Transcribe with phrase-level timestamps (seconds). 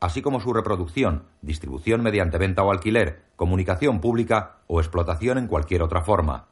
[0.00, 5.82] así como su reproducción, distribución mediante venta o alquiler, comunicación pública o explotación en cualquier
[5.82, 6.48] otra forma.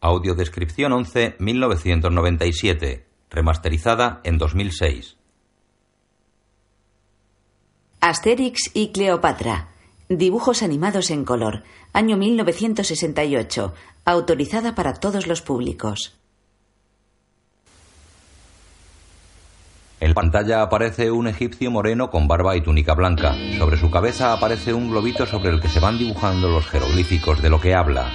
[0.00, 5.16] Audiodescripción 11 1997, remasterizada en 2006.
[8.00, 9.68] Asterix y Cleopatra.
[10.08, 11.62] Dibujos animados en color.
[11.92, 13.72] Año 1968.
[14.04, 16.18] Autorizada para todos los públicos.
[20.02, 23.36] En pantalla aparece un egipcio moreno con barba y túnica blanca.
[23.56, 27.48] Sobre su cabeza aparece un globito sobre el que se van dibujando los jeroglíficos de
[27.48, 28.10] lo que habla.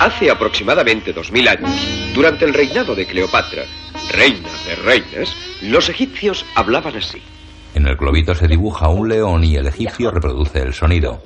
[0.00, 1.70] Hace aproximadamente dos mil años,
[2.14, 3.64] durante el reinado de Cleopatra,
[4.10, 7.20] reina de reinas, los egipcios hablaban así.
[7.74, 11.22] En el globito se dibuja un león y el egipcio reproduce el sonido.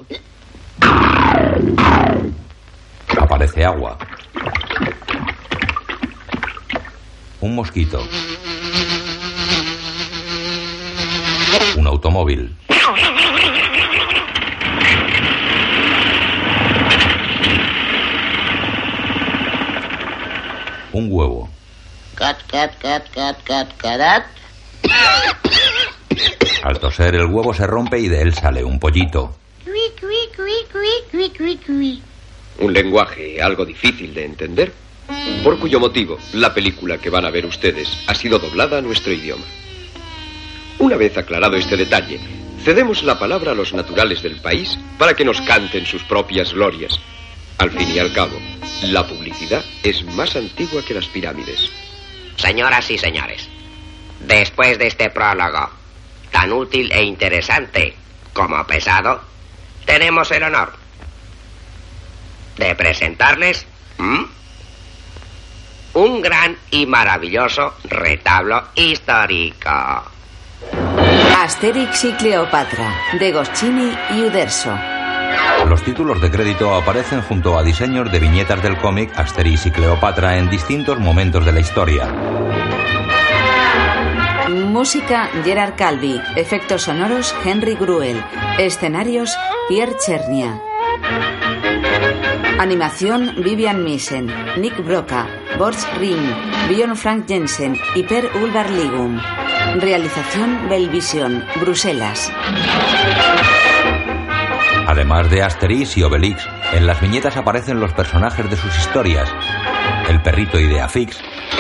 [3.17, 3.97] Aparece agua.
[7.41, 8.01] Un mosquito.
[11.77, 12.57] Un automóvil.
[20.93, 21.51] Un huevo.
[22.15, 24.25] Cat, cat, cat, cat, cat, cat.
[26.63, 29.37] Al toser el huevo se rompe y de él sale un pollito.
[29.65, 32.03] Cui, cui, cui,
[32.59, 34.73] Un lenguaje algo difícil de entender,
[35.43, 39.13] por cuyo motivo la película que van a ver ustedes ha sido doblada a nuestro
[39.13, 39.45] idioma.
[40.79, 42.21] Una vez aclarado este detalle,
[42.65, 46.99] cedemos la palabra a los naturales del país para que nos canten sus propias glorias.
[47.59, 48.39] Al fin y al cabo,
[48.85, 51.71] la publicidad es más antigua que las pirámides.
[52.37, 53.49] Señoras y señores,
[54.21, 55.71] después de este prólogo
[56.31, 57.95] tan útil e interesante
[58.33, 59.21] como pesado,
[59.85, 60.84] tenemos el honor
[62.57, 63.67] de presentarles
[63.99, 64.27] ¿m?
[65.95, 69.71] un gran y maravilloso retablo histórico.
[71.43, 74.75] Asterix y Cleopatra, de Goscini y Uderzo.
[75.69, 80.39] Los títulos de crédito aparecen junto a diseños de viñetas del cómic Asterix y Cleopatra
[80.39, 82.07] en distintos momentos de la historia.
[84.49, 86.21] Música Gerard Calvi.
[86.37, 88.23] Efectos sonoros Henry Gruel.
[88.59, 89.37] Escenarios
[89.69, 90.61] Pierre Chernia.
[92.59, 95.27] Animación Vivian Missen, Nick Broca,
[95.59, 96.23] Boris Ring,
[96.69, 99.21] Bjorn Frank Jensen y Per Ulvar Ligum.
[99.81, 102.33] Realización Belvisión, Bruselas.
[104.87, 109.29] Además de Asterix y Obelix, en las viñetas aparecen los personajes de sus historias.
[110.09, 111.19] El perrito Ideafix,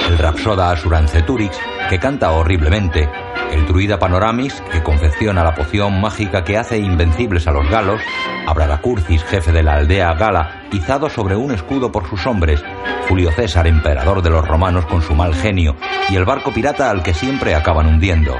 [0.08, 1.58] el rapsoda Asuranceturix,
[1.90, 3.08] que canta horriblemente,
[3.52, 8.00] el druida Panoramix, que confecciona la poción mágica que hace invencibles a los galos,
[8.46, 12.62] Abraracurcis, jefe de la aldea gala, izado sobre un escudo por sus hombres,
[13.08, 15.76] Julio César, emperador de los romanos con su mal genio,
[16.10, 18.34] y el barco pirata al que siempre acaban hundiendo.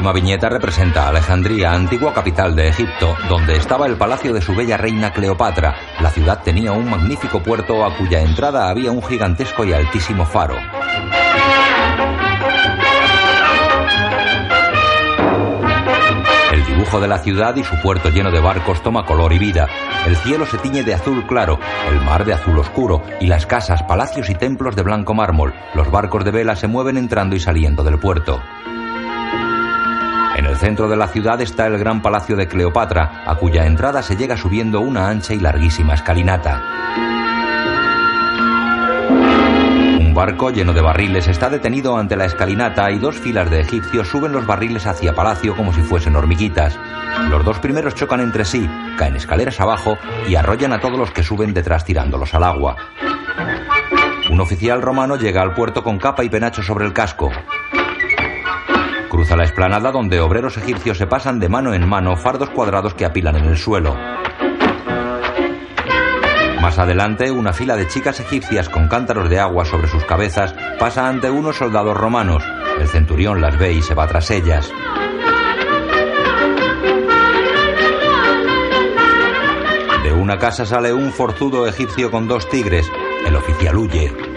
[0.00, 4.78] Última viñeta representa Alejandría, antigua capital de Egipto, donde estaba el palacio de su bella
[4.78, 5.76] reina Cleopatra.
[6.00, 10.56] La ciudad tenía un magnífico puerto a cuya entrada había un gigantesco y altísimo faro.
[16.50, 19.68] El dibujo de la ciudad y su puerto lleno de barcos toma color y vida.
[20.06, 21.58] El cielo se tiñe de azul claro,
[21.90, 25.52] el mar de azul oscuro, y las casas, palacios y templos de blanco mármol.
[25.74, 28.40] Los barcos de vela se mueven entrando y saliendo del puerto.
[30.50, 34.16] El centro de la ciudad está el gran palacio de Cleopatra, a cuya entrada se
[34.16, 36.60] llega subiendo una ancha y larguísima escalinata.
[40.00, 44.08] Un barco lleno de barriles está detenido ante la escalinata y dos filas de egipcios
[44.08, 46.76] suben los barriles hacia palacio como si fuesen hormiguitas.
[47.28, 48.68] Los dos primeros chocan entre sí,
[48.98, 49.98] caen escaleras abajo
[50.28, 52.74] y arrollan a todos los que suben detrás tirándolos al agua.
[54.28, 57.30] Un oficial romano llega al puerto con capa y penacho sobre el casco.
[59.10, 63.04] Cruza la explanada donde obreros egipcios se pasan de mano en mano fardos cuadrados que
[63.04, 63.96] apilan en el suelo.
[66.62, 71.08] Más adelante, una fila de chicas egipcias con cántaros de agua sobre sus cabezas pasa
[71.08, 72.44] ante unos soldados romanos.
[72.78, 74.70] El centurión las ve y se va tras ellas.
[80.04, 82.88] De una casa sale un forzudo egipcio con dos tigres.
[83.26, 84.29] El oficial huye.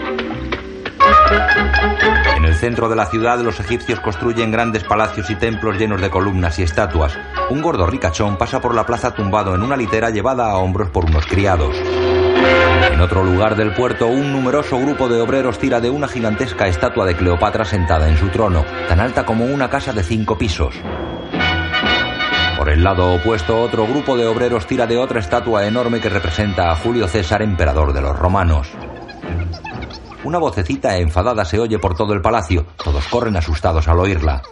[2.36, 6.10] En el centro de la ciudad los egipcios construyen grandes palacios y templos llenos de
[6.10, 7.16] columnas y estatuas.
[7.50, 11.06] Un gordo ricachón pasa por la plaza tumbado en una litera llevada a hombros por
[11.06, 11.74] unos criados.
[12.92, 17.06] En otro lugar del puerto, un numeroso grupo de obreros tira de una gigantesca estatua
[17.06, 20.74] de Cleopatra sentada en su trono, tan alta como una casa de cinco pisos.
[22.58, 26.70] Por el lado opuesto, otro grupo de obreros tira de otra estatua enorme que representa
[26.70, 28.68] a Julio César, emperador de los romanos.
[30.24, 32.64] Una vocecita enfadada se oye por todo el palacio.
[32.82, 34.42] Todos corren asustados al oírla.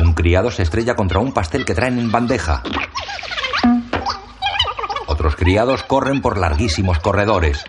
[0.00, 2.62] Un criado se estrella contra un pastel que traen en bandeja.
[5.06, 7.64] Otros criados corren por larguísimos corredores.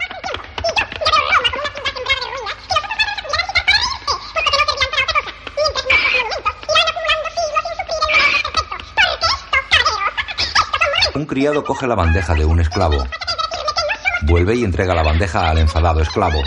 [11.16, 13.04] Un criado coge la bandeja de un esclavo.
[14.22, 16.42] Vuelve y entrega la bandeja al enfadado esclavo.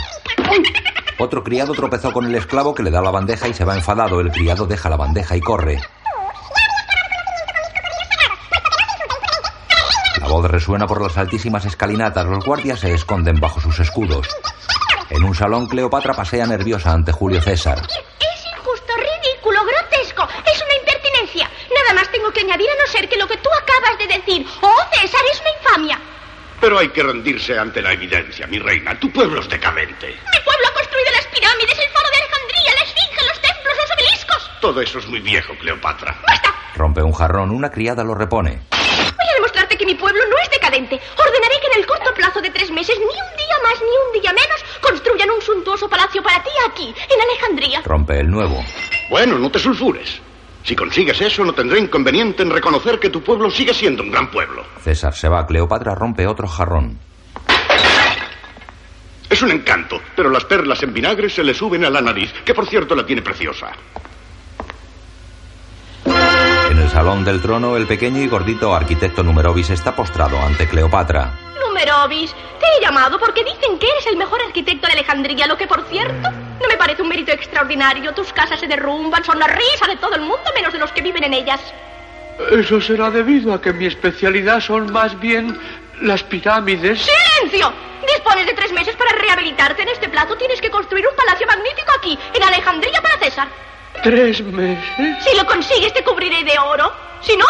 [1.19, 4.21] Otro criado tropezó con el esclavo que le da la bandeja y se va enfadado.
[4.21, 5.81] El criado deja la bandeja y corre.
[10.21, 12.27] La voz resuena por las altísimas escalinatas.
[12.27, 14.29] Los guardias se esconden bajo sus escudos.
[15.11, 17.79] En un salón, Cleopatra pasea nerviosa ante Julio César.
[17.79, 20.29] Es injusto, ridículo, grotesco.
[20.47, 21.51] Es una impertinencia.
[21.75, 24.47] Nada más tengo que añadir a no ser que lo que tú acabas de decir,
[24.61, 26.02] oh César, es una infamia.
[26.63, 28.97] Pero hay que rendirse ante la evidencia, mi reina.
[29.01, 30.07] Tu pueblo es decadente.
[30.07, 33.91] Mi pueblo ha construido las pirámides, el faro de Alejandría, la esfinge, los templos, los
[33.91, 34.51] obeliscos.
[34.61, 36.17] Todo eso es muy viejo, Cleopatra.
[36.25, 36.55] ¡Basta!
[36.77, 38.61] Rompe un jarrón, una criada lo repone.
[38.71, 41.01] Voy a demostrarte que mi pueblo no es decadente.
[41.19, 44.23] Ordenaré que en el corto plazo de tres meses, ni un día más ni un
[44.23, 47.83] día menos, construyan un suntuoso palacio para ti aquí, en Alejandría.
[47.85, 48.65] Rompe el nuevo.
[49.11, 50.21] Bueno, no te sulfures.
[50.65, 54.31] Si consigues eso, no tendré inconveniente en reconocer que tu pueblo sigue siendo un gran
[54.31, 54.65] pueblo.
[54.81, 55.47] César se va.
[55.47, 56.99] Cleopatra rompe otro jarrón.
[59.29, 62.55] Es un encanto, pero las perlas en vinagre se le suben a la nariz, que
[62.55, 63.73] por cierto la tiene preciosa.
[66.71, 71.39] En el salón del trono, el pequeño y gordito arquitecto Numerovis está postrado ante Cleopatra.
[71.67, 75.67] Numerovis, te he llamado porque dicen que eres el mejor arquitecto de Alejandría, lo que
[75.67, 76.29] por cierto
[76.63, 78.15] no me parece un mérito extraordinario.
[78.15, 81.03] Tus casas se derrumban, son la risa de todo el mundo menos de los que
[81.03, 81.61] viven en ellas.
[82.51, 85.59] Eso será debido a que mi especialidad son más bien
[86.01, 87.03] las pirámides.
[87.03, 87.73] ¡Silencio!
[88.03, 89.83] Dispones de tres meses para rehabilitarte.
[89.83, 93.49] En este plazo tienes que construir un palacio magnífico aquí, en Alejandría para César.
[94.03, 95.25] ¿Tres meses?
[95.25, 96.93] Si lo consigues, te cubriré de oro.
[97.21, 97.47] Si no,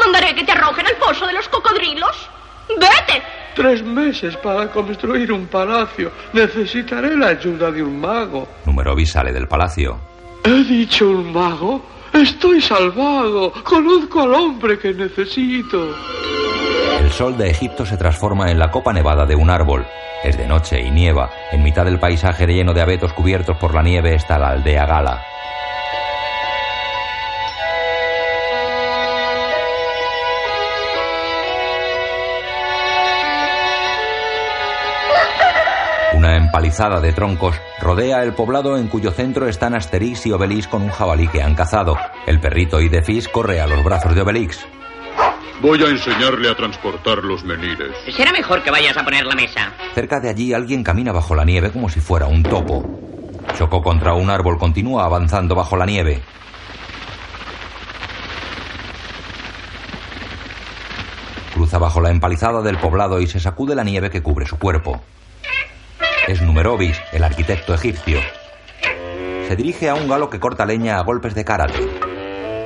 [0.00, 2.28] mandaré que te arrojen al pozo de los cocodrilos.
[2.68, 3.39] ¡Vete!
[3.54, 6.12] Tres meses para construir un palacio.
[6.32, 8.48] Necesitaré la ayuda de un mago.
[8.64, 9.98] Numerovis sale del palacio.
[10.44, 11.82] ¿He dicho un mago?
[12.12, 13.52] Estoy salvado.
[13.64, 15.94] Conozco al hombre que necesito.
[17.00, 19.86] El sol de Egipto se transforma en la copa nevada de un árbol.
[20.22, 21.30] Es de noche y nieva.
[21.50, 25.22] En mitad del paisaje lleno de abetos cubiertos por la nieve está la aldea Gala.
[36.50, 40.90] Empalizada de troncos rodea el poblado en cuyo centro están Asterix y Obelix con un
[40.90, 41.96] jabalí que han cazado.
[42.26, 44.58] El perrito Idefis corre a los brazos de Obelix.
[45.62, 47.92] Voy a enseñarle a transportar los menires.
[48.16, 49.72] Será mejor que vayas a poner la mesa.
[49.94, 52.84] Cerca de allí alguien camina bajo la nieve como si fuera un topo.
[53.56, 56.20] Chocó contra un árbol, continúa avanzando bajo la nieve.
[61.54, 65.00] Cruza bajo la empalizada del poblado y se sacude la nieve que cubre su cuerpo.
[66.28, 68.20] Es Numerovis, el arquitecto egipcio.
[69.48, 71.80] Se dirige a un galo que corta leña a golpes de karate.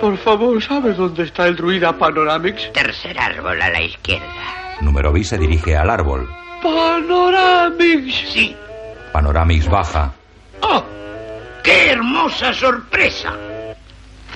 [0.01, 2.71] Por favor, ¿sabes dónde está el druida Panoramix?
[2.73, 4.27] Tercer árbol a la izquierda.
[4.81, 6.29] Numerovis se dirige al árbol.
[6.63, 8.33] ¡Panoramix!
[8.33, 8.55] Sí.
[9.13, 10.13] Panoramix baja.
[10.61, 10.85] ¡Oh!
[11.63, 13.33] ¡Qué hermosa sorpresa!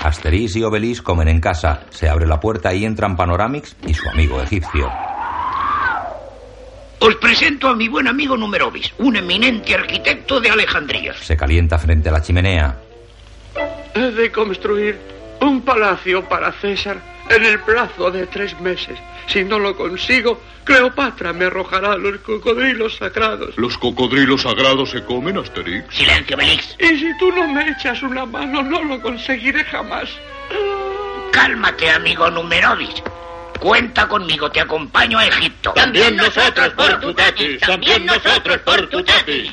[0.02, 1.80] Asterix y Obelix comen en casa.
[1.90, 4.90] Se abre la puerta y entran Panoramix y su amigo egipcio.
[7.00, 11.14] Os presento a mi buen amigo Numerovis, un eminente arquitecto de Alejandría.
[11.14, 12.76] Se calienta frente a la chimenea.
[13.94, 14.98] He de construir
[15.40, 17.00] un palacio para César
[17.30, 18.98] en el plazo de tres meses.
[19.28, 23.56] Si no lo consigo, Cleopatra me arrojará los cocodrilos sagrados.
[23.56, 25.94] ¿Los cocodrilos sagrados se comen, Asterix?
[25.94, 26.76] Silencio, Belix.
[26.80, 30.08] Y si tú no me echas una mano, no lo conseguiré jamás.
[31.30, 33.02] Cálmate, amigo Numerovis.
[33.58, 35.72] Cuenta conmigo, te acompaño a Egipto.
[35.72, 39.52] También nosotros por tu tatis, también nosotros por tu tatis.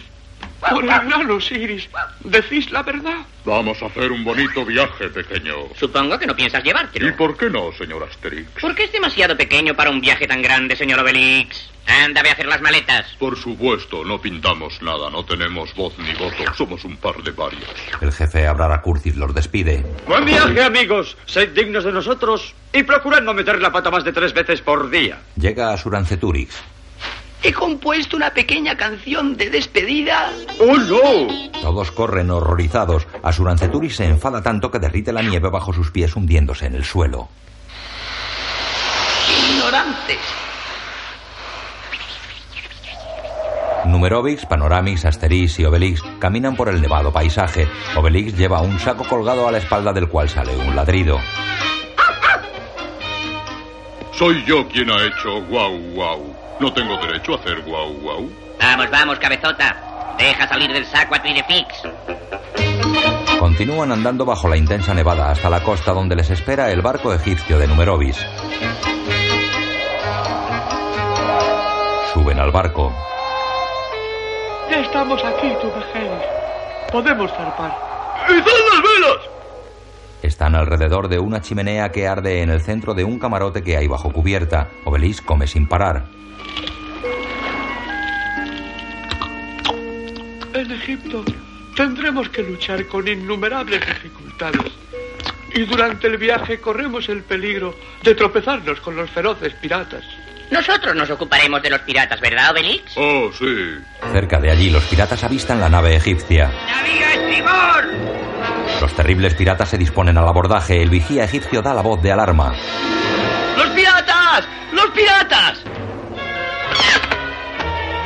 [0.59, 1.87] Por el gran Osiris,
[2.23, 3.17] ¿decís la verdad?
[3.43, 5.53] Vamos a hacer un bonito viaje, pequeño.
[5.79, 7.15] Supongo que no piensas ¿Y llevártelo.
[7.15, 8.49] por qué no, señor Asterix?
[8.59, 11.69] Porque es demasiado pequeño para un viaje tan grande, señor Obelix.
[11.87, 13.05] Anda, ve a hacer las maletas.
[13.19, 17.63] Por supuesto, no pintamos nada, no tenemos voz ni voto, somos un par de varios.
[18.01, 19.85] El jefe Abrara Curtis los despide.
[20.07, 21.15] Buen viaje, amigos.
[21.27, 24.89] Sed dignos de nosotros y procurad no meter la pata más de tres veces por
[24.89, 25.19] día.
[25.35, 26.55] Llega a Suranceturix.
[27.43, 30.31] He compuesto una pequeña canción de despedida.
[30.59, 31.61] ¡Oh, no!
[31.61, 33.07] Todos corren horrorizados.
[33.23, 37.27] Asuranceturix se enfada tanto que derrite la nieve bajo sus pies hundiéndose en el suelo.
[39.49, 40.19] Ignorantes.
[43.85, 47.67] Numerovix, Panoramix, Asterix y Obelix caminan por el nevado paisaje.
[47.95, 51.19] Obelix lleva un saco colgado a la espalda del cual sale un ladrido.
[54.11, 56.35] Soy yo quien ha hecho guau guau.
[56.59, 58.29] ¿No tengo derecho a hacer guau guau?
[58.59, 59.94] Vamos, vamos, cabezota.
[60.17, 61.83] Deja salir del saco a tu Idefix.
[63.39, 67.59] Continúan andando bajo la intensa nevada hasta la costa donde les espera el barco egipcio
[67.59, 68.17] de Numerovis.
[72.13, 72.93] Suben al barco.
[74.71, 76.11] Ya estamos aquí, tu vejez.
[76.91, 77.77] Podemos zarpar.
[78.29, 79.29] ¡Izad las velas!
[80.23, 83.87] Están alrededor de una chimenea que arde en el centro de un camarote que hay
[83.87, 84.69] bajo cubierta.
[84.85, 86.14] Obelix come sin parar.
[90.55, 91.21] En Egipto
[91.75, 94.71] tendremos que luchar con innumerables dificultades.
[95.53, 100.05] Y durante el viaje corremos el peligro de tropezarnos con los feroces piratas.
[100.49, 102.93] Nosotros nos ocuparemos de los piratas, ¿verdad, Obelix?
[102.95, 103.75] Oh, sí.
[104.13, 106.49] Cerca de allí, los piratas avistan la nave egipcia.
[106.67, 107.85] ¡Navío estribor!
[108.79, 110.81] Los terribles piratas se disponen al abordaje.
[110.81, 112.55] El vigía egipcio da la voz de alarma.
[113.57, 114.47] ¡Los piratas!
[114.71, 115.59] ¡Los piratas!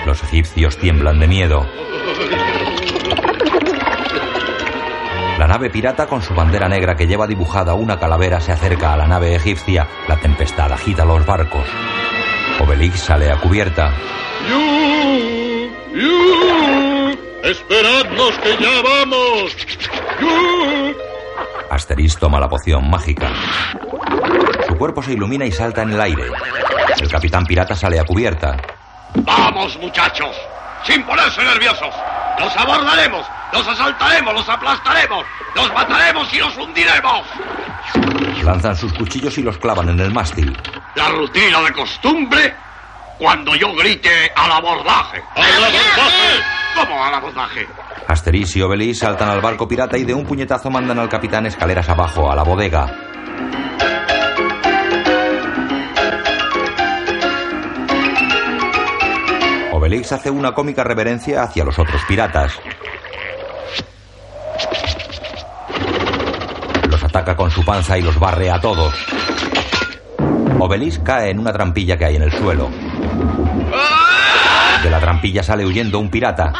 [0.06, 1.66] Los egipcios tiemblan de miedo.
[5.38, 8.98] La nave pirata con su bandera negra que lleva dibujada una calavera se acerca a
[8.98, 9.88] la nave egipcia.
[10.08, 11.66] La tempestad agita los barcos.
[12.60, 13.94] Obelix sale a cubierta.
[14.50, 15.70] ¡Yu!
[15.98, 17.18] ¡Yu!
[17.44, 19.56] ¡Esperadnos que ya vamos!
[20.20, 20.96] ¡Yu!
[21.70, 23.32] Asterix toma la poción mágica.
[24.68, 26.26] Su cuerpo se ilumina y salta en el aire.
[27.00, 28.58] El capitán pirata sale a cubierta.
[29.16, 30.36] ¡Vamos, muchachos!
[30.84, 31.94] ¡Sin ponerse nerviosos!
[32.40, 33.26] ¡Los abordaremos!
[33.52, 34.34] ¡Los asaltaremos!
[34.34, 35.26] ¡Los aplastaremos!
[35.56, 37.26] ¡Los mataremos y los hundiremos!
[38.44, 40.56] Lanzan sus cuchillos y los clavan en el mástil.
[40.96, 42.56] La rutina de costumbre
[43.18, 45.22] cuando yo grite al abordaje.
[45.36, 46.44] ¡Al abordaje!
[46.76, 47.68] ¿Cómo al abordaje?
[48.08, 51.90] Asterix y Obelix saltan al barco pirata y de un puñetazo mandan al capitán escaleras
[51.90, 52.88] abajo a la bodega.
[59.90, 62.54] Obelix hace una cómica reverencia hacia los otros piratas.
[66.88, 68.94] Los ataca con su panza y los barre a todos.
[70.60, 72.70] Obelix cae en una trampilla que hay en el suelo.
[74.84, 76.54] De la trampilla sale huyendo un pirata.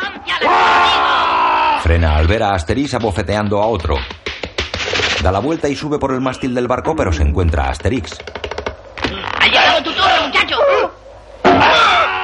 [1.84, 3.96] Frena al ver a Asterix abofeteando a otro.
[5.22, 8.18] Da la vuelta y sube por el mástil del barco, pero se encuentra a Asterix.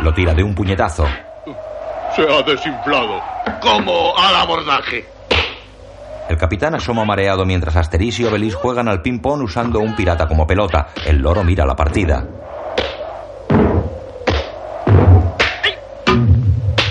[0.06, 1.04] Lo tira de un puñetazo.
[2.16, 3.20] Se ha desinflado.
[3.60, 5.04] ¿Cómo al abordaje?
[6.30, 10.46] El capitán asoma mareado mientras Asterix y Obelix juegan al ping-pong usando un pirata como
[10.46, 10.90] pelota.
[11.08, 12.24] El loro mira la partida.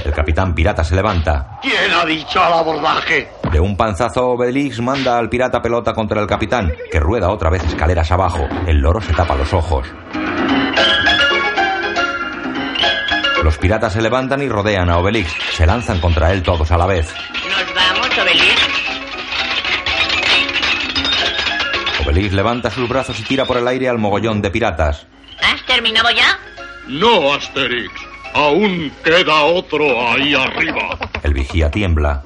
[0.04, 1.61] El capitán pirata se levanta.
[1.62, 3.28] ¿Quién ha dicho al abordaje?
[3.52, 7.62] De un panzazo Obelix manda al pirata pelota contra el capitán, que rueda otra vez
[7.62, 8.49] escaleras abajo.
[8.66, 9.87] El loro se tapa los ojos.
[13.54, 15.32] Los piratas se levantan y rodean a Obelix.
[15.52, 17.14] Se lanzan contra él todos a la vez.
[17.49, 18.61] ¿Nos vamos, Obelix?
[22.04, 25.06] Obelix levanta sus brazos y tira por el aire al mogollón de piratas.
[25.40, 26.37] ¿Has terminado ya?
[26.88, 27.92] No, Asterix.
[28.34, 30.99] Aún queda otro ahí arriba.
[31.23, 32.25] El vigía tiembla.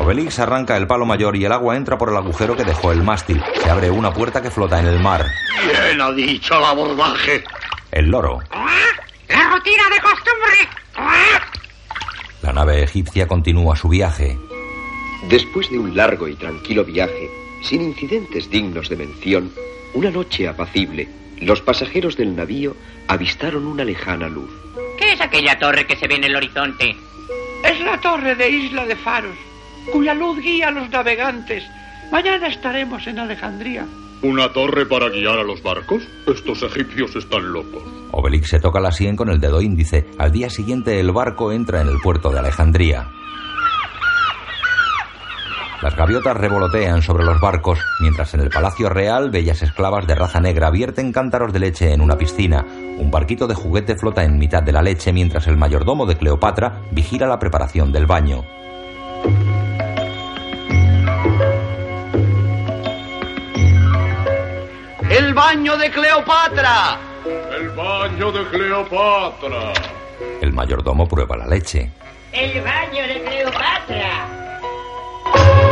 [0.00, 3.02] Obelix arranca el palo mayor y el agua entra por el agujero que dejó el
[3.02, 3.42] mástil.
[3.62, 5.26] Se abre una puerta que flota en el mar.
[5.60, 7.44] ¿Quién ha dicho al abordaje?
[7.92, 8.38] El loro.
[9.28, 10.68] ¡La rutina de costumbre!
[12.40, 14.38] La nave egipcia continúa su viaje.
[15.28, 17.28] Después de un largo y tranquilo viaje,
[17.62, 19.52] sin incidentes dignos de mención,
[19.92, 21.10] una noche apacible,
[21.42, 22.74] los pasajeros del navío
[23.06, 24.50] avistaron una lejana luz.
[24.98, 26.96] ¿Qué es aquella torre que se ve en el horizonte?
[27.62, 29.36] Es la torre de Isla de Faros,
[29.92, 31.64] cuya luz guía a los navegantes.
[32.10, 33.86] Mañana estaremos en Alejandría.
[34.22, 36.02] ¿Una torre para guiar a los barcos?
[36.26, 37.82] Estos egipcios están locos.
[38.12, 40.06] Obelix se toca la sien con el dedo índice.
[40.18, 43.08] Al día siguiente el barco entra en el puerto de Alejandría.
[45.80, 50.38] Las gaviotas revolotean sobre los barcos, mientras en el Palacio Real bellas esclavas de raza
[50.38, 52.66] negra vierten cántaros de leche en una piscina.
[52.98, 56.82] Un barquito de juguete flota en mitad de la leche mientras el mayordomo de Cleopatra
[56.90, 58.44] vigila la preparación del baño.
[65.40, 66.98] Baño de Cleopatra!
[67.58, 69.72] El baño de Cleopatra.
[70.42, 71.90] El mayordomo prueba la leche.
[72.30, 74.28] El baño de Cleopatra.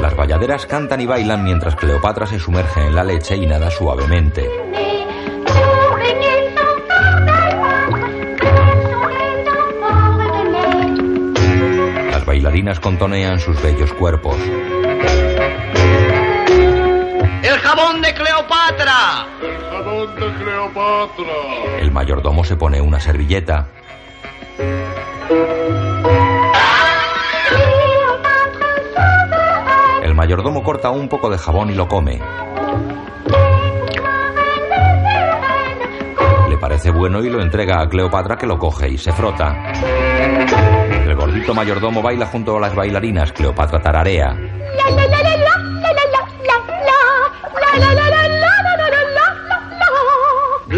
[0.00, 4.48] Las bayaderas cantan y bailan mientras Cleopatra se sumerge en la leche y nada suavemente.
[12.10, 14.38] Las bailarinas contonean sus bellos cuerpos.
[17.42, 19.26] ¡El jabón de Cleopatra!
[19.40, 21.78] El jabón de Cleopatra.
[21.78, 23.68] El mayordomo se pone una servilleta.
[30.02, 32.20] El mayordomo corta un poco de jabón y lo come.
[36.48, 39.72] Le parece bueno y lo entrega a Cleopatra que lo coge y se frota.
[41.04, 43.32] El gordito mayordomo baila junto a las bailarinas.
[43.32, 44.36] Cleopatra tararea.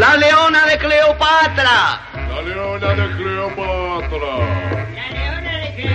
[0.00, 2.00] ¡La leona de Cleopatra!
[2.14, 4.34] La leona de Cleopatra.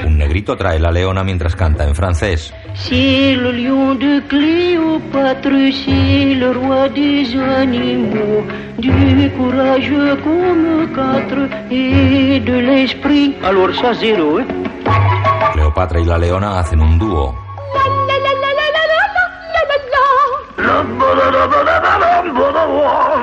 [0.05, 2.53] Un negrito trae la leona mientras canta en francés.
[2.75, 5.49] C'est le lion de Cléopâtre,
[5.83, 8.45] c'est le roi des animaux,
[8.77, 9.91] du courage
[10.23, 13.35] comme quatre et de l'esprit.
[13.43, 14.45] Alors ça zéro, hein?
[15.53, 17.33] Cleopatra y la leona hacen un dúo.
[20.57, 23.14] La la la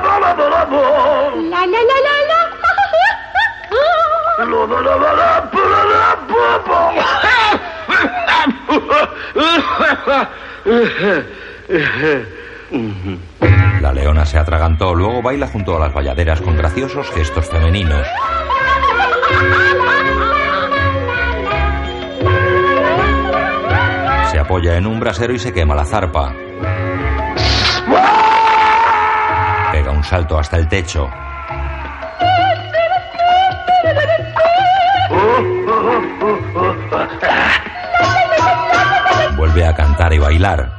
[13.82, 18.08] La leona se atragantó, luego baila junto a las bayaderas con graciosos gestos femeninos.
[24.32, 26.34] Se apoya en un brasero y se quema la zarpa.
[30.10, 31.08] Salto hasta el techo.
[39.38, 40.72] Vuelve a cantar y bailar.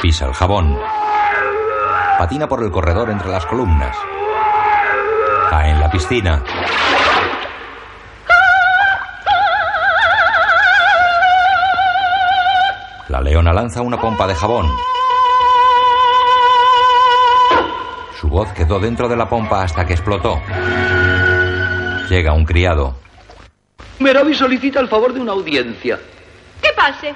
[0.00, 0.78] Pisa el jabón.
[2.16, 3.96] Patina por el corredor entre las columnas.
[5.50, 6.44] Cae en la piscina.
[13.08, 14.70] La leona lanza una pompa de jabón.
[18.20, 20.40] Su voz quedó dentro de la pompa hasta que explotó.
[22.08, 22.94] Llega un criado.
[23.98, 25.98] Merovi solicita el favor de una audiencia.
[26.62, 27.12] ¿Qué pase?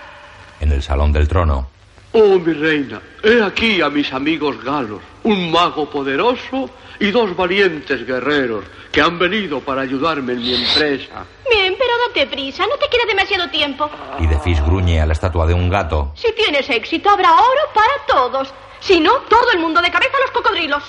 [0.58, 1.68] En el salón del trono.
[2.16, 8.06] Oh, mi reina, he aquí a mis amigos galos, un mago poderoso y dos valientes
[8.06, 11.26] guerreros que han venido para ayudarme en mi empresa.
[11.50, 13.90] Bien, pero date prisa, no te queda demasiado tiempo.
[14.20, 16.12] Y Defis gruñe a la estatua de un gato.
[16.14, 18.54] Si tienes éxito, habrá oro para todos.
[18.78, 20.84] Si no, todo el mundo de cabeza a los cocodrilos.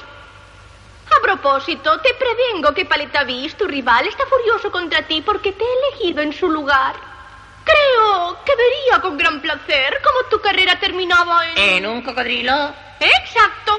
[1.08, 5.90] A propósito, te prevengo que Paletavis, tu rival, está furioso contra ti porque te he
[5.90, 7.15] elegido en su lugar.
[7.66, 11.58] Creo que vería con gran placer cómo tu carrera terminaba en...
[11.58, 12.74] ¿En un cocodrilo?
[13.00, 13.74] Exacto.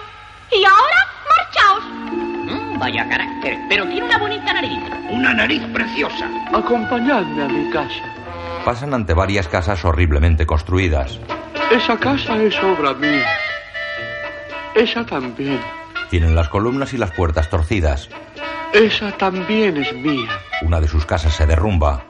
[0.50, 1.84] Y ahora, marchaos.
[2.12, 4.80] Mm, vaya carácter, pero tiene una bonita nariz.
[5.10, 6.28] Una nariz preciosa.
[6.52, 8.02] Acompañadme a mi casa.
[8.64, 11.18] Pasan ante varias casas horriblemente construidas.
[11.70, 13.26] Esa casa es obra mía.
[14.74, 15.60] Esa también.
[16.10, 18.08] Tienen las columnas y las puertas torcidas.
[18.72, 20.28] Esa también es mía.
[20.62, 22.04] Una de sus casas se derrumba.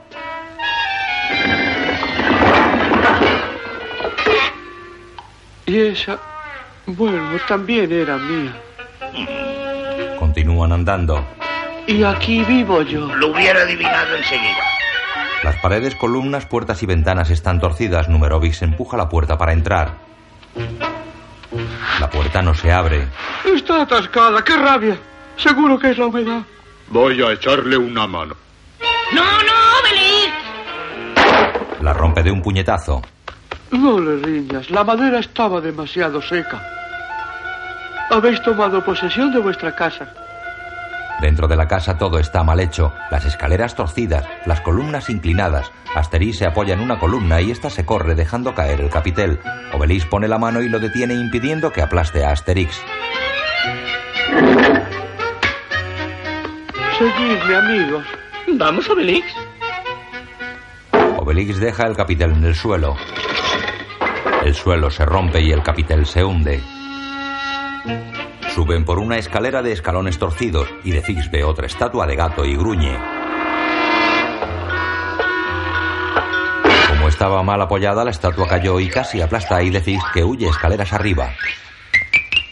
[5.66, 6.18] Y esa,
[6.87, 8.55] bueno, también era mía.
[10.18, 11.24] Continúan andando.
[11.87, 13.07] Y aquí vivo yo.
[13.16, 14.62] Lo hubiera adivinado enseguida.
[15.42, 18.09] Las paredes, columnas, puertas y ventanas están torcidas.
[18.09, 19.94] Numerovix empuja la puerta para entrar.
[22.00, 23.09] La puerta no se abre.
[23.44, 24.98] Está atascada, qué rabia.
[25.37, 26.42] Seguro que es la humedad.
[26.88, 28.35] Voy a echarle una mano.
[29.12, 30.33] ¡No, no, Obelix!
[31.83, 33.02] La rompe de un puñetazo.
[33.70, 36.62] No le riñas, la madera estaba demasiado seca.
[38.11, 40.09] Habéis tomado posesión de vuestra casa.
[41.20, 42.92] Dentro de la casa todo está mal hecho.
[43.11, 45.72] Las escaleras torcidas, las columnas inclinadas.
[45.94, 49.40] Asterix se apoya en una columna y ésta se corre dejando caer el capitel.
[49.72, 52.79] Obelix pone la mano y lo detiene impidiendo que aplaste a Asterix.
[56.98, 58.05] Seguidme, amigos.
[58.48, 59.24] Vamos, Obelix.
[61.27, 62.95] Obelix deja el capitel en el suelo.
[64.45, 66.62] El suelo se rompe y el capitel se hunde.
[68.55, 72.45] Suben por una escalera de escalones torcidos y de Fix ve otra estatua de gato
[72.45, 72.97] y gruñe.
[76.91, 80.93] Como estaba mal apoyada, la estatua cayó y casi aplasta a Idefix que huye escaleras
[80.93, 81.31] arriba.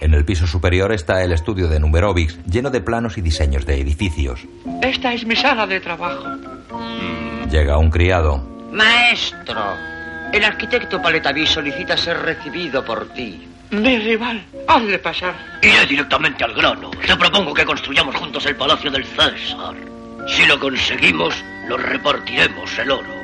[0.01, 3.81] En el piso superior está el estudio de Numerovix, lleno de planos y diseños de
[3.81, 4.49] edificios.
[4.83, 6.25] Esta es mi sala de trabajo.
[7.49, 8.54] Llega un criado.
[8.75, 9.77] Maestro,
[10.33, 13.47] el arquitecto Paletaví solicita ser recibido por ti.
[13.71, 15.33] Mi rival, hazle pasar.
[15.63, 16.91] Iré directamente al grano.
[16.91, 19.77] Te propongo que construyamos juntos el Palacio del César.
[20.27, 21.37] Si lo conseguimos,
[21.69, 23.15] nos repartiremos el oro.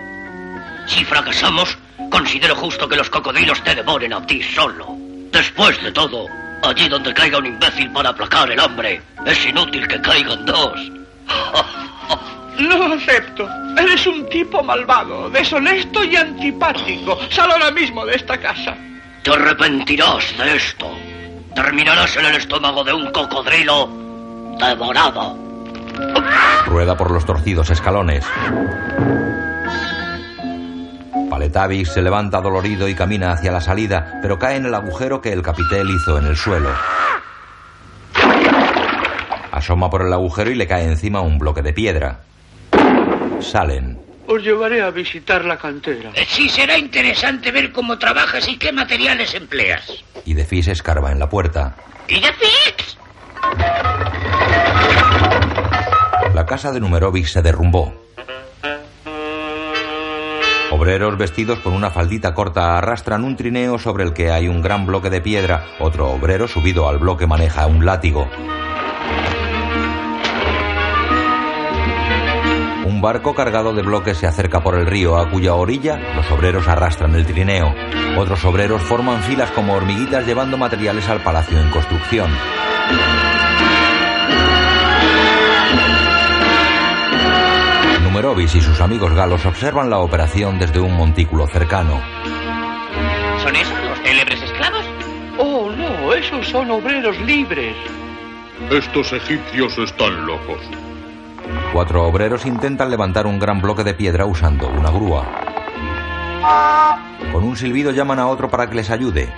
[0.87, 1.77] Si fracasamos,
[2.13, 4.95] considero justo que los cocodrilos te devoren a ti solo.
[5.33, 6.27] Después de todo,
[6.63, 10.79] allí donde caiga un imbécil para aplacar el hambre, es inútil que caigan dos.
[12.59, 13.49] No acepto.
[13.77, 17.19] Eres un tipo malvado, deshonesto y antipático.
[17.31, 18.77] Sal ahora mismo de esta casa.
[19.23, 20.91] Te arrepentirás de esto.
[21.55, 23.89] Terminarás en el estómago de un cocodrilo
[24.59, 25.37] devorado.
[26.67, 28.25] Rueda por los torcidos escalones.
[31.29, 35.33] Paletavix se levanta dolorido y camina hacia la salida, pero cae en el agujero que
[35.33, 36.71] el capitel hizo en el suelo.
[39.53, 42.21] Asoma por el agujero y le cae encima un bloque de piedra.
[43.43, 43.99] Salen.
[44.27, 46.11] Os llevaré a visitar la cantera.
[46.15, 50.05] Eh, Sí, será interesante ver cómo trabajas y qué materiales empleas.
[50.25, 51.77] Y Defis escarba en la puerta.
[52.09, 52.97] ¡Y de fix!
[56.35, 57.93] La casa de Numerovix se derrumbó.
[60.71, 64.87] Obreros vestidos con una faldita corta arrastran un trineo sobre el que hay un gran
[64.87, 65.65] bloque de piedra.
[65.81, 68.29] Otro obrero subido al bloque maneja un látigo.
[73.01, 76.69] Un barco cargado de bloques se acerca por el río, a cuya orilla los obreros
[76.69, 77.75] arrastran el trineo.
[78.19, 82.31] Otros obreros forman filas como hormiguitas llevando materiales al palacio en construcción.
[88.03, 92.03] Numerovis y sus amigos galos observan la operación desde un montículo cercano.
[93.43, 94.85] ¿Son esos los célebres esclavos?
[95.39, 97.75] Oh, no, esos son obreros libres.
[98.71, 100.61] Estos egipcios están locos.
[101.73, 105.27] Cuatro obreros intentan levantar un gran bloque de piedra usando una grúa.
[107.33, 109.33] Con un silbido llaman a otro para que les ayude.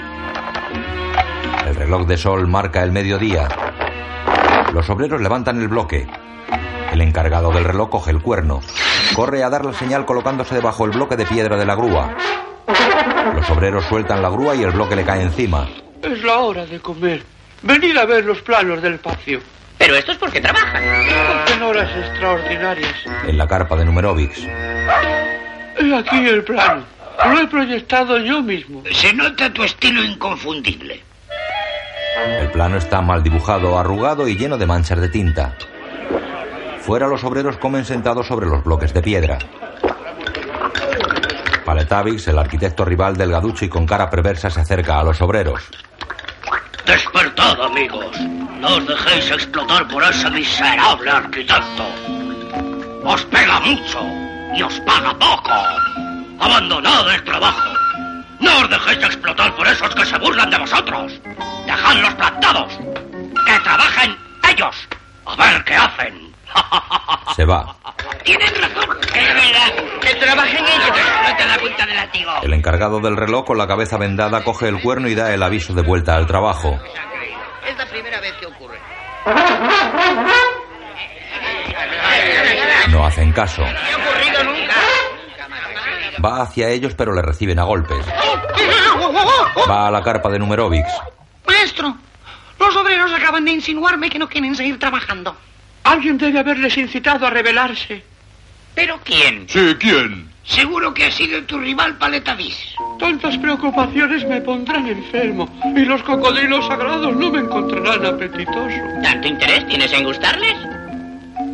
[1.67, 3.49] El reloj de sol marca el mediodía.
[4.73, 6.07] Los obreros levantan el bloque.
[6.91, 8.61] El encargado del reloj coge el cuerno.
[9.15, 12.17] Corre a dar la señal colocándose debajo el bloque de piedra de la grúa.
[13.35, 15.69] Los obreros sueltan la grúa y el bloque le cae encima.
[16.03, 17.23] Es la hora de comer.
[17.63, 19.41] Venid a ver los planos del patio.
[19.83, 20.81] Pero estos porque trabajan.
[20.85, 22.95] Hacen horas extraordinarias.
[23.27, 24.39] En la carpa de Numerovix.
[25.77, 26.85] He aquí el plano.
[27.25, 28.85] Lo he proyectado yo mismo.
[28.93, 31.03] Se nota tu estilo inconfundible.
[32.39, 35.57] El plano está mal dibujado, arrugado y lleno de manchas de tinta.
[36.83, 39.39] Fuera los obreros comen sentados sobre los bloques de piedra.
[41.65, 45.69] Paletavix, el arquitecto rival del gaducho y con cara perversa, se acerca a los obreros.
[46.87, 48.19] Despertad, amigos.
[48.61, 51.87] No os dejéis explotar por ese miserable arquitecto.
[53.05, 54.01] Os pega mucho
[54.57, 55.53] y os paga poco.
[56.41, 57.71] Abandonad el trabajo.
[58.41, 61.13] No os dejéis explotar por esos que se burlan de vosotros.
[61.67, 62.73] Dejadlos plantados.
[63.47, 64.17] Que trabajen
[64.51, 64.77] ellos.
[65.27, 66.22] A ver qué hacen.
[67.37, 67.75] Se va.
[68.25, 68.99] Tienen razón.
[69.15, 69.85] Es verdad.
[70.01, 70.97] Que trabajen ellos.
[71.29, 72.31] No te da punta de látigo.
[72.43, 75.73] El encargado del reloj, con la cabeza vendada, coge el cuerno y da el aviso
[75.75, 76.79] de vuelta al trabajo.
[77.69, 78.79] Es la primera vez que ocurre.
[82.91, 83.63] No hacen caso.
[83.63, 84.75] No ha ocurrido nunca.
[86.25, 88.05] Va hacia ellos, pero le reciben a golpes.
[89.71, 90.87] Va a la carpa de Numerovix.
[91.47, 91.95] Maestro,
[92.59, 95.35] Los obreros acaban de insinuarme que no quieren seguir trabajando.
[95.85, 98.03] Alguien debe haberles incitado a rebelarse.
[98.75, 99.47] ¿Pero quién?
[99.49, 100.31] Sí, ¿quién?
[100.45, 102.75] Seguro que ha sido tu rival Paletavis.
[102.99, 108.77] Tantas preocupaciones me pondrán enfermo y los cocodrilos sagrados no me encontrarán apetitoso.
[109.03, 110.57] ¿Tanto interés tienes en gustarles?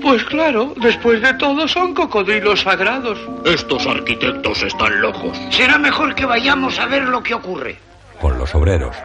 [0.01, 3.19] Pues claro, después de todo son cocodrilos sagrados.
[3.45, 5.37] Estos arquitectos están locos.
[5.51, 7.77] Será mejor que vayamos a ver lo que ocurre.
[8.21, 8.97] Con los obreros.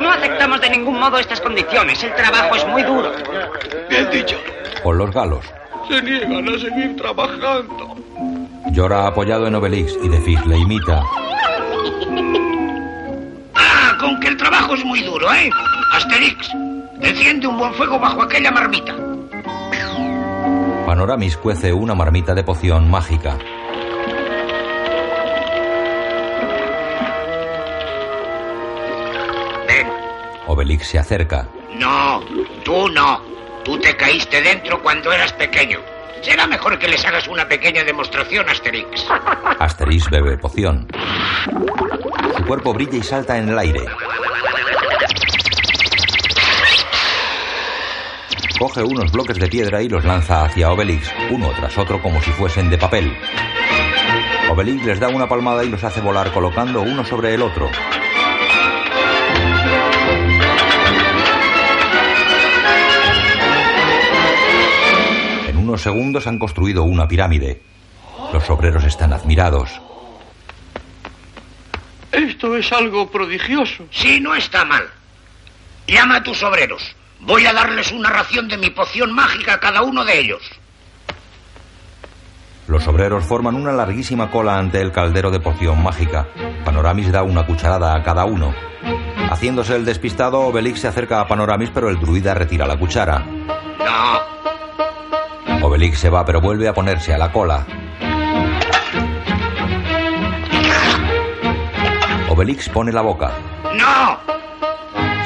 [0.00, 2.02] No aceptamos de ningún modo estas condiciones.
[2.02, 3.12] El trabajo es muy duro.
[3.88, 4.36] Bien dicho.
[4.82, 5.44] Con los galos.
[5.88, 7.96] Se niegan a seguir trabajando.
[8.70, 11.02] Llora apoyado en Obelix y De Fix le imita.
[13.54, 15.50] Ah, con que el trabajo es muy duro, ¿eh?
[15.92, 16.50] Asterix,
[17.00, 18.94] enciende un buen fuego bajo aquella marmita.
[20.86, 23.38] Panoramis cuece una marmita de poción mágica.
[30.46, 31.48] Obelix se acerca.
[31.78, 32.20] No,
[32.64, 33.20] tú no.
[33.64, 35.78] Tú te caíste dentro cuando eras pequeño.
[36.22, 39.06] Será mejor que les hagas una pequeña demostración, Asterix.
[39.58, 40.86] Asterix bebe poción.
[42.36, 43.84] Su cuerpo brilla y salta en el aire.
[48.58, 52.30] Coge unos bloques de piedra y los lanza hacia Obelix, uno tras otro como si
[52.30, 53.14] fuesen de papel.
[54.50, 57.68] Obelix les da una palmada y los hace volar colocando uno sobre el otro.
[65.74, 67.60] Unos segundos han construido una pirámide.
[68.32, 69.80] Los obreros están admirados.
[72.12, 73.84] Esto es algo prodigioso.
[73.90, 74.84] Sí, no está mal.
[75.88, 76.94] Llama a tus obreros.
[77.18, 80.42] Voy a darles una ración de mi poción mágica a cada uno de ellos.
[82.68, 86.28] Los obreros forman una larguísima cola ante el caldero de poción mágica.
[86.64, 88.54] Panoramis da una cucharada a cada uno.
[89.28, 93.18] Haciéndose el despistado, Obelix se acerca a Panoramis, pero el druida retira la cuchara.
[93.18, 94.33] No.
[95.64, 97.64] Obelix se va, pero vuelve a ponerse a la cola.
[102.28, 103.32] Obelix pone la boca.
[103.74, 104.18] ¡No!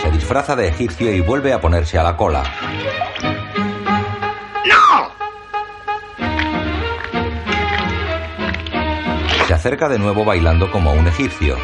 [0.00, 2.44] Se disfraza de egipcio y vuelve a ponerse a la cola.
[4.64, 5.10] ¡No!
[9.48, 11.56] Se acerca de nuevo bailando como un egipcio.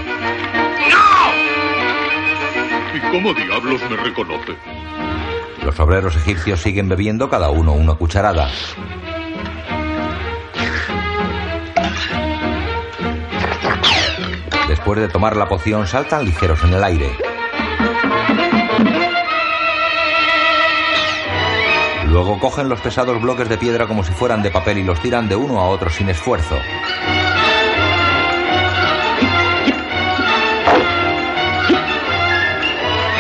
[2.93, 4.57] ¿Y cómo diablos me reconoce?
[5.65, 8.51] Los obreros egipcios siguen bebiendo cada uno una cucharada.
[14.69, 17.11] Después de tomar la poción saltan ligeros en el aire.
[22.09, 25.29] Luego cogen los pesados bloques de piedra como si fueran de papel y los tiran
[25.29, 26.57] de uno a otro sin esfuerzo.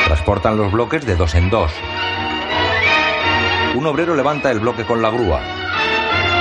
[0.04, 1.72] Transportan los bloques de dos en dos.
[3.74, 5.40] Un obrero levanta el bloque con la grúa.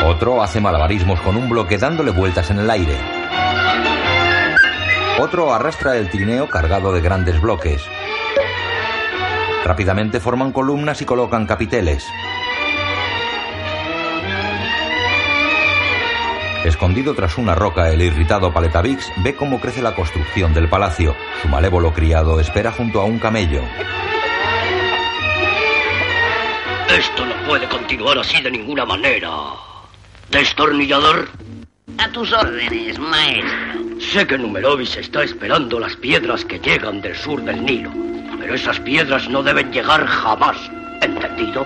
[0.06, 2.96] Otro hace malabarismos con un bloque dándole vueltas en el aire.
[5.19, 7.84] Otro arrastra el trineo cargado de grandes bloques.
[9.65, 12.06] Rápidamente forman columnas y colocan capiteles.
[16.65, 21.15] Escondido tras una roca, el irritado Paletavix ve cómo crece la construcción del palacio.
[21.41, 23.63] Su malévolo criado espera junto a un camello.
[26.93, 29.29] Esto no puede continuar así de ninguna manera.
[30.29, 31.27] ¿Destornillador?
[31.97, 33.99] A tus órdenes, maestro.
[33.99, 37.91] Sé que Numerovis está esperando las piedras que llegan del sur del Nilo,
[38.38, 40.56] pero esas piedras no deben llegar jamás.
[41.01, 41.65] ¿Entendido?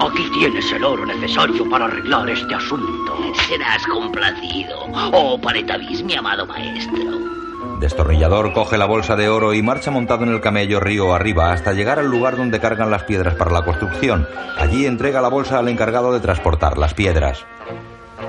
[0.00, 3.32] Aquí tienes el oro necesario para arreglar este asunto.
[3.48, 4.86] Serás complacido.
[5.12, 7.41] Oh, Paletavis, mi amado maestro.
[7.78, 11.72] Destornillador coge la bolsa de oro y marcha montado en el camello río arriba hasta
[11.72, 14.28] llegar al lugar donde cargan las piedras para la construcción.
[14.58, 17.44] Allí entrega la bolsa al encargado de transportar las piedras.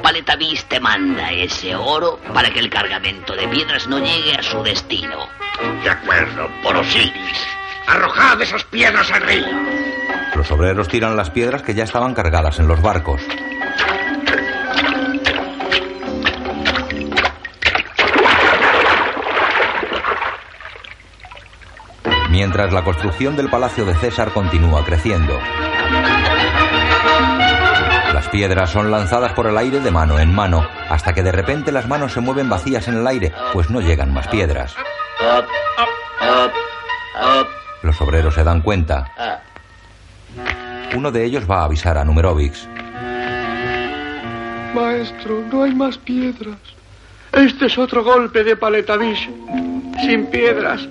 [0.02, 4.62] Paletavis te manda ese oro para que el cargamento de piedras no llegue a su
[4.63, 5.28] destino.
[5.84, 7.48] De acuerdo, por Osiris.
[7.88, 9.46] Arrojad esas piedras al río.
[10.36, 13.22] Los obreros tiran las piedras que ya estaban cargadas en los barcos.
[22.34, 25.39] Mientras la construcción del palacio de César continúa creciendo.
[28.12, 31.72] Las piedras son lanzadas por el aire de mano en mano, hasta que de repente
[31.72, 34.76] las manos se mueven vacías en el aire, pues no llegan más piedras.
[37.84, 39.12] Los obreros se dan cuenta.
[40.96, 42.67] Uno de ellos va a avisar a Numerovix.
[44.74, 46.58] Maestro, no hay más piedras.
[47.32, 49.19] Este es otro golpe de Paletavis.
[50.02, 50.89] Sin piedras,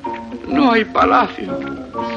[0.49, 1.59] No hay palacio.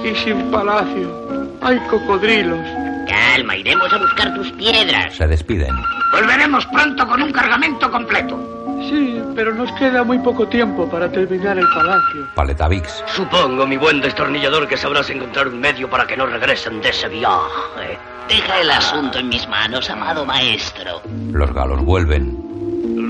[0.03, 2.59] Y sin palacio hay cocodrilos.
[3.07, 5.15] Calma, iremos a buscar tus piedras.
[5.15, 5.75] Se despiden.
[6.11, 8.51] Volveremos pronto con un cargamento completo.
[8.89, 12.27] Sí, pero nos queda muy poco tiempo para terminar el palacio.
[12.35, 13.03] Paleta Vix.
[13.07, 17.07] Supongo, mi buen destornillador, que sabrás encontrar un medio para que no regresen de ese
[17.07, 17.97] viaje.
[18.27, 21.01] Deja el asunto en mis manos, amado maestro.
[21.31, 22.37] Los galos vuelven.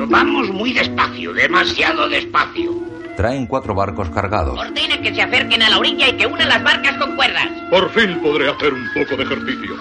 [0.08, 2.72] Vamos muy despacio, demasiado despacio.
[3.16, 4.60] Traen cuatro barcos cargados.
[4.60, 7.48] Ordena que se acerquen a la orilla y que unan las barcas con cuerdas.
[7.70, 9.76] Por fin podré hacer un poco de ejercicio.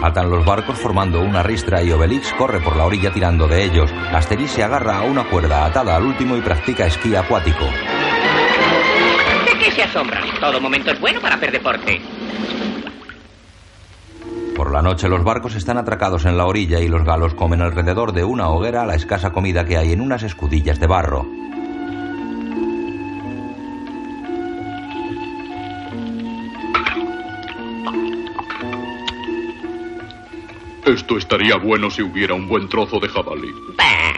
[0.00, 3.90] Atan los barcos formando una ristra y Obelix corre por la orilla tirando de ellos.
[4.12, 7.64] Asterix se agarra a una cuerda atada al último y practica esquí acuático.
[7.64, 10.22] ¿De qué se asombran?
[10.40, 12.00] Todo momento es bueno para hacer deporte.
[14.54, 18.12] Por la noche los barcos están atracados en la orilla y los galos comen alrededor
[18.12, 21.26] de una hoguera la escasa comida que hay en unas escudillas de barro.
[30.88, 33.52] Esto estaría bueno si hubiera un buen trozo de jabalí.
[33.76, 34.14] Bah,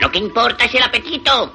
[0.00, 1.54] lo que importa es el apetito.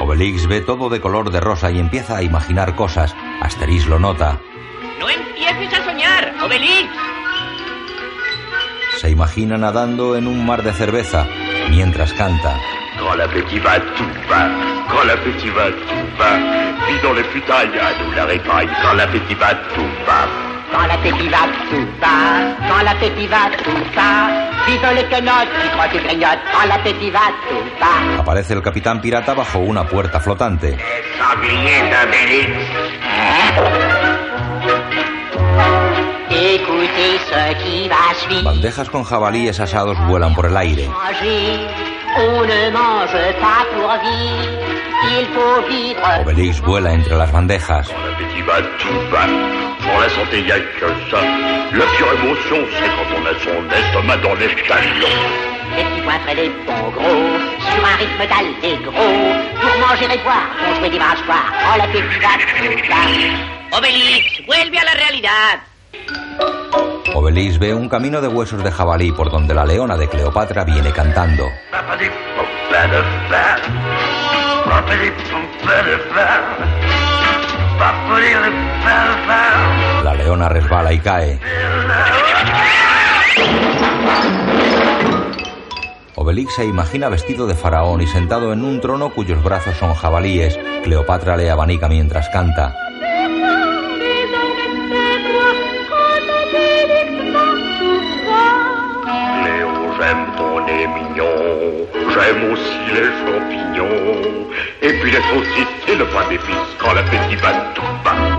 [0.00, 3.14] Obelix ve todo de color de rosa y empieza a imaginar cosas.
[3.40, 4.40] Asterix lo nota.
[4.98, 6.90] No empieces a soñar, Obelix.
[8.96, 11.28] Se imagina nadando en un mar de cerveza
[11.70, 12.58] mientras canta.
[12.98, 14.50] Quand l'appétit va, tout va.
[14.90, 16.58] Quand l'appétit va, tout va.
[17.02, 18.68] Dans les futailles, à nous la répaille.
[18.82, 20.47] Quand l'appétit va, tout va.
[20.72, 22.16] Quand l'appétit va, tout va.
[22.68, 23.84] Quand l'appétit va, tout
[27.48, 28.20] tout.
[28.20, 30.76] Aparece el capitán pirata bajo una puerta flotante.
[31.18, 32.50] Sanglier d'Obélix.
[36.30, 38.42] Écoutez ce qui va suivre.
[38.44, 40.88] Bandejas con jabalíes asados vuelan por el aire.
[42.20, 44.78] On ne mange pas pour vivre.
[45.04, 46.20] Il faut vivre.
[46.20, 47.86] Obelix vuela entre las bandejas.
[48.04, 49.24] L'appétit va, tout va.
[49.80, 51.20] Pour la santé, y a que ça.
[51.72, 55.14] La pure émotion, c'est quand on a son estomac dans les talons.
[55.76, 57.24] Les petits points les bons gros,
[57.70, 59.08] sur un rythme d'allégro.
[59.60, 61.52] Pour manger et boire, on jouait dimanche soir.
[61.54, 63.78] Oh, l'appétit va, tout va.
[63.78, 65.67] Obelix, vuelve a la realidad.
[67.14, 70.92] Obelix ve un camino de huesos de jabalí por donde la leona de Cleopatra viene
[70.92, 71.44] cantando.
[80.04, 81.40] La leona resbala y cae.
[86.14, 90.58] Obelix se imagina vestido de faraón y sentado en un trono cuyos brazos son jabalíes.
[90.84, 92.74] Cleopatra le abanica mientras canta.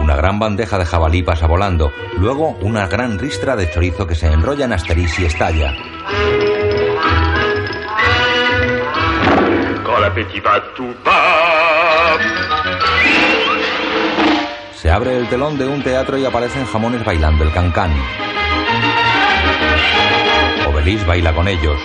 [0.02, 1.92] Una gran bandeja de jabalí pasa volando.
[2.18, 5.76] Luego una gran ristra de chorizo que se enrolla en Asterix y estalla.
[9.84, 10.96] Quand l'appétit va, tout.
[14.82, 17.92] Se abre el telón de un teatro y aparecen jamones bailando el cancán.
[20.70, 21.78] Obelix baila con ellos.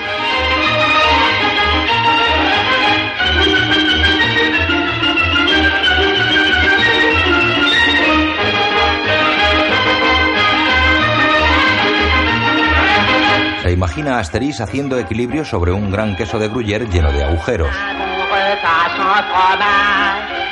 [13.62, 17.74] Se imagina a Asterix haciendo equilibrio sobre un gran queso de gruyère lleno de agujeros.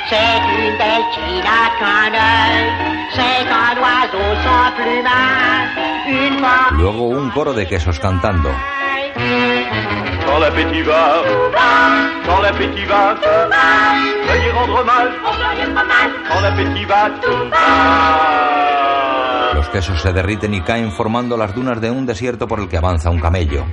[0.03, 2.65] Mon repas sans fromage, c'est une belle qui n'a qu'un œil.
[3.13, 5.73] C'est un oiseau sans plumage,
[6.07, 6.63] une fois.
[6.77, 8.49] Luego un coro de quesos cantando.
[10.25, 11.21] Quand l'appétit va,
[12.25, 13.15] quand l'appétit va,
[14.27, 15.13] veuillez rendre hommage.
[16.29, 17.57] Quand l'appétit va, tout va.
[19.55, 22.77] Los quesos se derriten y caen formando las dunas de un desierto por el que
[22.77, 23.65] avanza un camello.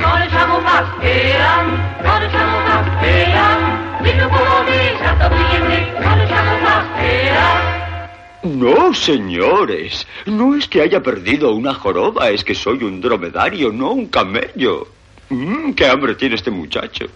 [0.00, 1.64] Quand le chameau passe, et là,
[2.04, 2.28] quand le
[8.42, 10.06] No, señores.
[10.26, 14.88] No es que haya perdido una joroba, es que soy un dromedario, no un camello.
[15.28, 17.06] Mm, ¡Qué hambre tiene este muchacho!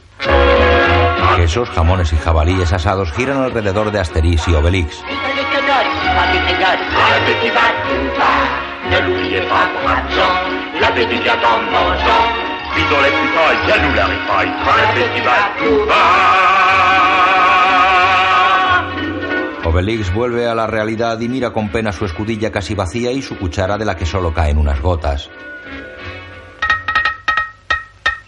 [1.36, 5.02] Quesos, jamones y jabalíes asados giran alrededor de Asterix y Obelix.
[12.74, 16.02] Vis dans les nous la l'appétit va, tout va.
[19.64, 23.38] Obelix vuelve a la realidad y mira con pena su escudilla casi vacía y su
[23.38, 25.30] cuchara de la que solo caen unas gotas.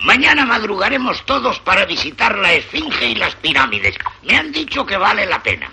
[0.01, 3.97] Mañana madrugaremos todos para visitar la Esfinge y las pirámides.
[4.23, 5.71] Me han dicho que vale la pena.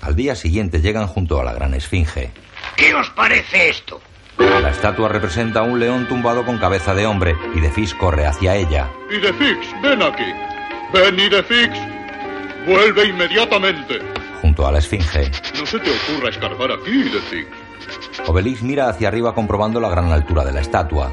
[0.00, 2.32] Al día siguiente llegan junto a la gran esfinge.
[2.76, 4.00] ¿Qué os parece esto?
[4.40, 8.56] La estatua representa a un león tumbado con cabeza de hombre y Defix corre hacia
[8.56, 8.90] ella.
[9.10, 10.24] Idefix, ven aquí.
[10.92, 11.78] Ven, Idefix.
[12.66, 13.98] Vuelve inmediatamente.
[14.40, 17.48] Junto a la esfinge, No se te ocurra escarbar aquí, Idefix.
[18.26, 21.12] Obelix mira hacia arriba comprobando la gran altura de la estatua.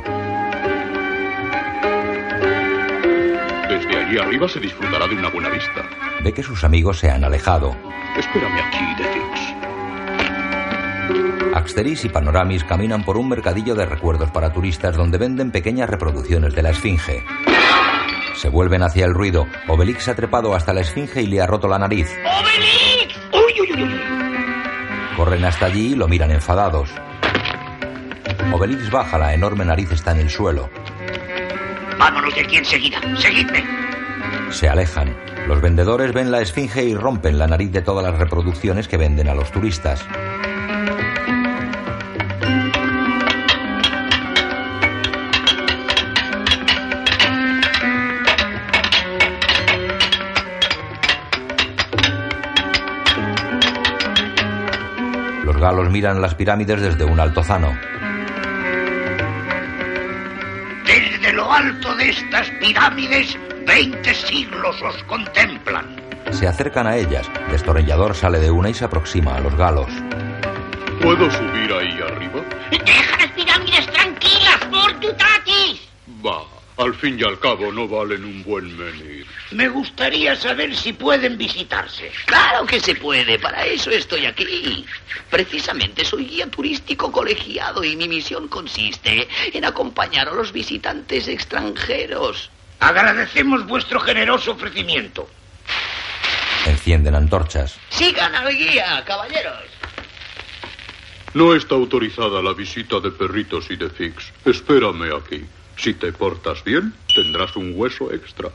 [3.69, 5.83] Desde allí arriba se disfrutará de una buena vista.
[6.23, 7.75] Ve que sus amigos se han alejado.
[8.17, 9.46] Espérame aquí, Idefix.
[11.53, 16.53] Axteris y Panoramis caminan por un mercadillo de recuerdos para turistas donde venden pequeñas reproducciones
[16.53, 17.23] de la esfinge.
[18.35, 19.47] Se vuelven hacia el ruido.
[19.67, 22.07] Obelix ha trepado hasta la esfinge y le ha roto la nariz.
[22.19, 23.19] ¡Obelix!
[23.33, 24.01] ¡Uy, uy, uy!
[25.15, 26.89] Corren hasta allí y lo miran enfadados.
[28.53, 30.69] Obelix baja, la enorme nariz está en el suelo.
[31.97, 33.01] Vámonos de aquí enseguida.
[33.17, 33.63] Seguidme.
[34.51, 35.15] Se alejan.
[35.47, 39.29] Los vendedores ven la esfinge y rompen la nariz de todas las reproducciones que venden
[39.29, 40.05] a los turistas.
[55.67, 57.77] Galos miran las pirámides desde un altozano.
[60.85, 65.85] Desde lo alto de estas pirámides, veinte siglos os contemplan.
[66.31, 67.29] Se acercan a ellas.
[67.51, 69.89] Destornillador sale de una y se aproxima a los galos.
[71.01, 72.41] ¿Puedo subir ahí arriba?
[72.71, 75.89] Deja las pirámides tranquilas, Fortutatis.
[76.25, 76.43] Va,
[76.77, 79.25] al fin y al cabo no valen un buen menir.
[79.51, 82.11] Me gustaría saber si pueden visitarse.
[82.25, 84.85] Claro que se puede, para eso estoy aquí.
[85.29, 92.49] Precisamente soy guía turístico colegiado y mi misión consiste en acompañar a los visitantes extranjeros.
[92.79, 95.27] Agradecemos vuestro generoso ofrecimiento.
[96.65, 97.79] Encienden antorchas.
[97.89, 99.63] Sigan al guía, caballeros.
[101.33, 104.31] No está autorizada la visita de perritos y de fix.
[104.45, 105.45] Espérame aquí.
[105.77, 108.49] Si te portas bien, tendrás un hueso extra.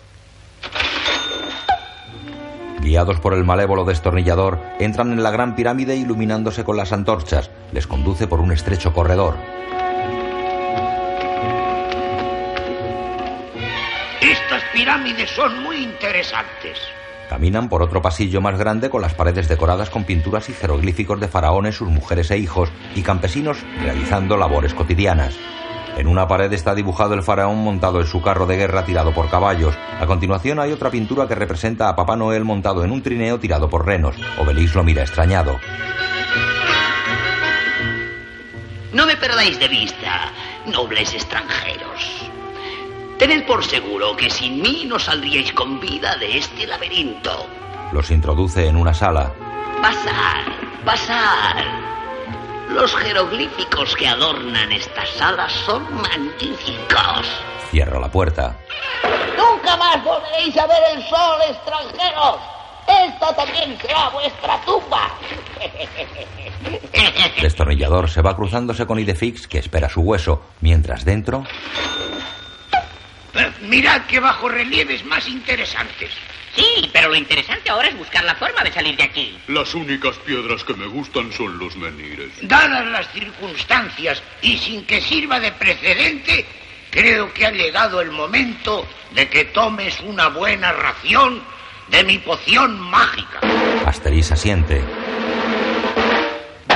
[2.80, 7.50] Guiados por el malévolo destornillador, entran en la gran pirámide iluminándose con las antorchas.
[7.72, 9.36] Les conduce por un estrecho corredor.
[14.20, 16.78] Estas pirámides son muy interesantes.
[17.28, 21.28] Caminan por otro pasillo más grande con las paredes decoradas con pinturas y jeroglíficos de
[21.28, 25.38] faraones, sus mujeres e hijos, y campesinos realizando labores cotidianas.
[25.96, 29.28] En una pared está dibujado el faraón montado en su carro de guerra tirado por
[29.28, 29.74] caballos.
[30.00, 33.68] A continuación hay otra pintura que representa a Papá Noel montado en un trineo tirado
[33.68, 34.16] por renos.
[34.38, 35.58] Obelix lo mira extrañado.
[38.92, 40.32] No me perdáis de vista,
[40.66, 42.30] nobles extranjeros.
[43.18, 47.46] Tened por seguro que sin mí no saldríais con vida de este laberinto.
[47.92, 49.32] Los introduce en una sala.
[49.80, 50.44] Pasar,
[50.84, 52.01] pasar.
[52.74, 57.26] Los jeroglíficos que adornan esta sala son magníficos.
[57.70, 58.56] Cierra la puerta.
[59.36, 62.40] Nunca más volveréis a ver el sol, extranjeros.
[62.88, 65.10] Esta también será vuestra tumba.
[67.42, 71.44] Destornillador se va cruzándose con Idefix, que espera su hueso, mientras dentro
[73.62, 76.10] Mirad qué bajo relieves más interesantes.
[76.54, 79.38] Sí, pero lo interesante ahora es buscar la forma de salir de aquí.
[79.48, 82.30] Las únicas piedras que me gustan son los menires.
[82.42, 86.44] Dadas las circunstancias y sin que sirva de precedente,
[86.90, 91.42] creo que ha llegado el momento de que tomes una buena ración
[91.88, 93.40] de mi poción mágica.
[93.86, 94.82] Asteris asiente.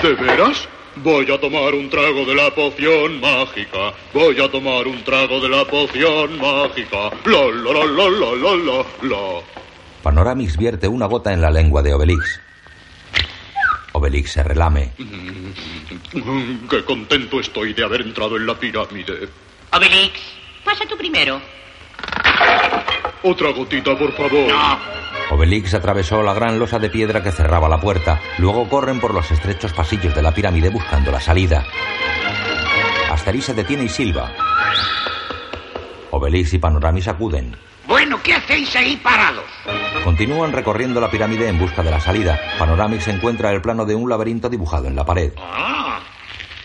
[0.03, 0.69] ¿De veras?
[0.97, 3.93] Voy a tomar un trago de la poción mágica.
[4.15, 7.11] Voy a tomar un trago de la poción mágica.
[7.27, 9.66] La la la la la la la la.
[10.11, 12.41] Panoramix vierte una gota en la lengua de Obelix.
[13.91, 14.93] Obelix se relame.
[14.99, 19.29] Mm, Qué contento estoy de haber entrado en la pirámide.
[19.73, 20.13] Obelix,
[20.65, 21.41] pasa tú primero.
[23.25, 24.53] Otra gotita, por favor.
[25.33, 28.21] Obelix atravesó la gran losa de piedra que cerraba la puerta.
[28.39, 31.67] Luego corren por los estrechos pasillos de la pirámide buscando la salida.
[33.11, 34.31] Asteris se detiene y silba.
[36.13, 37.57] Obelix y Panoramis acuden.
[37.87, 39.45] Bueno, ¿qué hacéis ahí parados?
[40.03, 42.41] Continúan recorriendo la pirámide en busca de la salida.
[42.59, 45.33] Panoramix encuentra el plano de un laberinto dibujado en la pared.
[45.39, 46.01] Ah,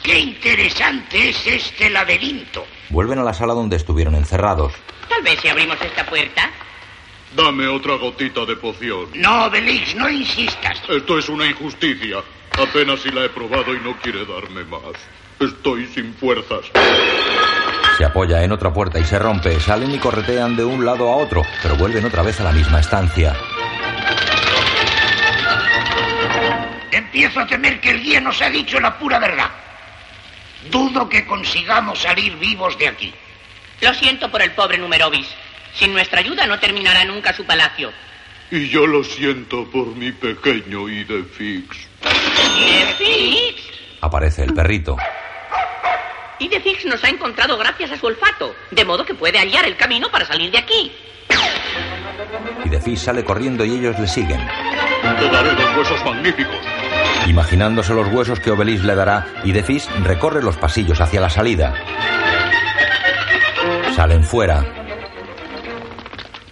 [0.04, 2.66] qué interesante es este laberinto.
[2.90, 4.74] Vuelven a la sala donde estuvieron encerrados.
[5.08, 6.50] Tal vez si abrimos esta puerta.
[7.36, 9.08] Dame otra gotita de poción.
[9.16, 10.82] No, Belix, no insistas.
[10.90, 12.18] Esto es una injusticia.
[12.60, 14.96] Apenas si la he probado y no quiere darme más.
[15.40, 16.66] Estoy sin fuerzas.
[18.02, 19.60] Se apoya en otra puerta y se rompe.
[19.60, 22.80] Salen y corretean de un lado a otro, pero vuelven otra vez a la misma
[22.80, 23.36] estancia.
[26.90, 29.52] Empiezo a temer que el guía nos ha dicho la pura verdad.
[30.72, 33.14] Dudo que consigamos salir vivos de aquí.
[33.82, 35.28] Lo siento por el pobre Numerovis.
[35.76, 37.92] Sin nuestra ayuda no terminará nunca su palacio.
[38.50, 41.88] Y yo lo siento por mi pequeño Idefix.
[42.58, 43.62] ¿Idefix?
[44.02, 44.98] Aparece el perrito.
[46.42, 50.10] Idefix nos ha encontrado gracias a su olfato, de modo que puede hallar el camino
[50.10, 50.92] para salir de aquí.
[52.66, 54.40] Idefix sale corriendo y ellos le siguen.
[55.20, 56.56] Te daré dos huesos magníficos.
[57.28, 61.76] Imaginándose los huesos que Obelix le dará, Idefix recorre los pasillos hacia la salida.
[63.96, 64.66] Salen fuera.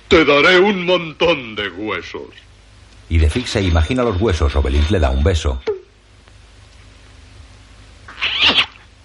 [0.07, 2.29] Te daré un montón de huesos.
[3.09, 4.55] Idefix se imagina los huesos.
[4.55, 5.59] Obelix le da un beso.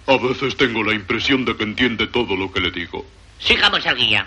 [0.07, 3.05] A veces tengo la impresión de que entiende todo lo que le digo.
[3.39, 4.25] Sigamos al guía.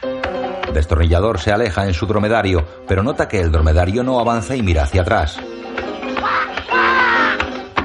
[0.72, 4.82] Destornillador se aleja en su dromedario, pero nota que el dromedario no avanza y mira
[4.82, 5.38] hacia atrás.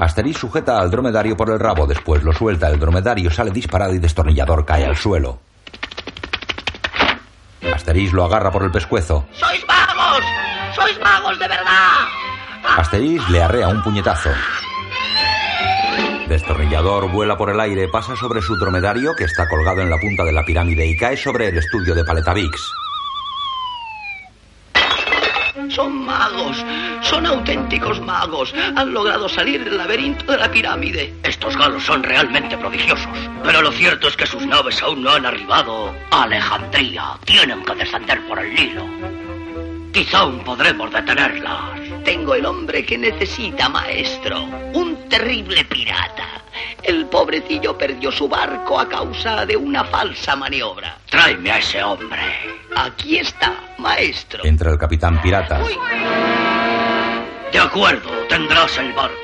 [0.00, 3.98] Asterix sujeta al dromedario por el rabo, después lo suelta, el dromedario sale disparado y
[3.98, 5.40] Destornillador cae al suelo.
[7.72, 9.26] Asterix lo agarra por el pescuezo.
[9.32, 10.24] ¡Sois magos!
[10.74, 12.08] ¡Sois magos de verdad!
[12.76, 14.30] Asterix le arrea un puñetazo.
[16.28, 20.24] Destornillador vuela por el aire, pasa sobre su dromedario que está colgado en la punta
[20.24, 22.72] de la pirámide y cae sobre el estudio de Paletavix.
[25.68, 26.64] Son magos,
[27.02, 28.54] son auténticos magos.
[28.76, 31.12] Han logrado salir del laberinto de la pirámide.
[31.22, 33.18] Estos galos son realmente prodigiosos.
[33.42, 37.16] Pero lo cierto es que sus naves aún no han arribado a Alejandría.
[37.24, 38.84] Tienen que descender por el Nilo.
[39.92, 41.83] Quizá aún podremos detenerlas.
[42.04, 44.44] Tengo el hombre que necesita, maestro.
[44.74, 46.42] Un terrible pirata.
[46.82, 50.98] El pobrecillo perdió su barco a causa de una falsa maniobra.
[51.08, 52.20] Tráeme a ese hombre.
[52.76, 54.44] Aquí está, maestro.
[54.44, 55.60] Entra el capitán pirata.
[57.50, 59.14] De acuerdo, tendrás el barco.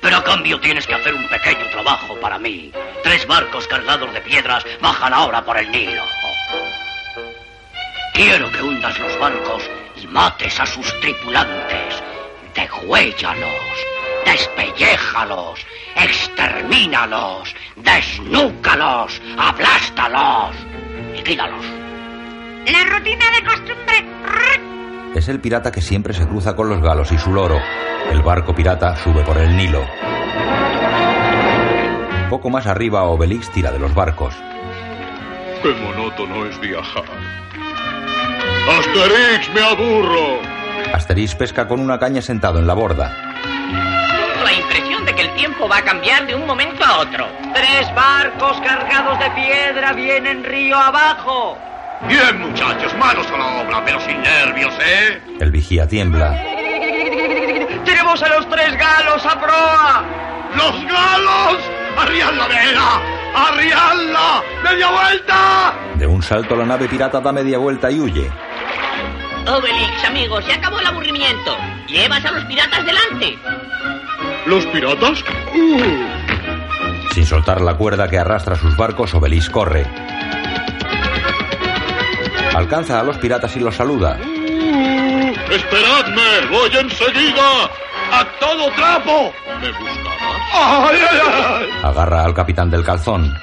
[0.00, 2.72] Pero a cambio tienes que hacer un pequeño trabajo para mí.
[3.02, 6.02] Tres barcos cargados de piedras bajan ahora por el Nilo.
[8.14, 9.62] Quiero que hundas los barcos
[9.96, 12.02] y mates a sus tripulantes.
[12.54, 13.86] Degüéllalos,
[14.26, 20.54] despelléjalos, extermínalos, desnúcalos, aplástalos,
[21.14, 21.64] liquídalos.
[22.66, 23.92] La rutina de costumbre.
[25.14, 27.58] Es el pirata que siempre se cruza con los galos y su loro.
[28.10, 29.84] El barco pirata sube por el Nilo.
[32.30, 34.34] Poco más arriba, Obelix tira de los barcos.
[35.62, 37.04] Qué monótono es viajar.
[38.68, 40.51] ¡Asterix, me aburro!
[40.92, 43.12] Asterix pesca con una caña sentado en la borda.
[44.44, 47.26] La impresión de que el tiempo va a cambiar de un momento a otro.
[47.54, 51.56] Tres barcos cargados de piedra vienen río abajo.
[52.08, 55.20] Bien, muchachos, manos a la obra, pero sin nervios, ¿eh?
[55.40, 56.36] El vigía tiembla.
[57.84, 60.04] ¡Tenemos a los tres galos a proa!
[60.56, 61.58] ¡Los galos!
[61.96, 63.00] ¡Arriad la vela!
[63.34, 64.42] ¡Arriadla!
[64.64, 65.74] ¡Media vuelta!
[65.96, 68.30] De un salto la nave pirata da media vuelta y huye.
[69.46, 71.56] Obelix, amigos, se acabó el aburrimiento.
[71.88, 73.38] Llevas a los piratas delante.
[74.46, 75.24] ¿Los piratas?
[75.54, 77.12] ¡Uh!
[77.12, 79.86] Sin soltar la cuerda que arrastra sus barcos, Obelix corre.
[82.54, 84.18] Alcanza a los piratas y los saluda.
[84.20, 85.32] ¡Uh!
[85.50, 86.46] ¡Esperadme!
[86.50, 87.70] ¡Voy enseguida!
[88.12, 89.32] ¡A todo trapo!
[89.60, 90.42] ¿Me buscarás?
[90.54, 91.70] ¡Ay, ay, ay!
[91.82, 93.34] Agarra al capitán del calzón.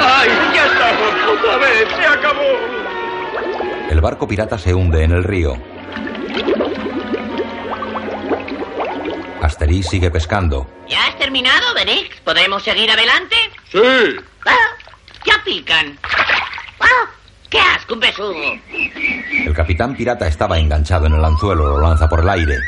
[0.00, 1.38] ¡Ay, ya estamos!
[1.38, 1.88] ¡Otra vez!
[1.96, 2.83] ¡Se acabó!
[3.90, 5.56] El barco pirata se hunde en el río.
[9.42, 10.66] Asterix sigue pescando.
[10.88, 12.18] ¿Ya has terminado, Benix?
[12.20, 13.36] ¿Podemos seguir adelante?
[13.70, 14.16] Sí.
[14.46, 14.56] ¡Ah!
[15.26, 15.98] ¡Ya pican!
[16.80, 17.10] ¡Ah!
[17.50, 18.58] ¡Qué asco, un besugo!
[18.72, 22.58] El capitán pirata estaba enganchado en el anzuelo, lo lanza por el aire.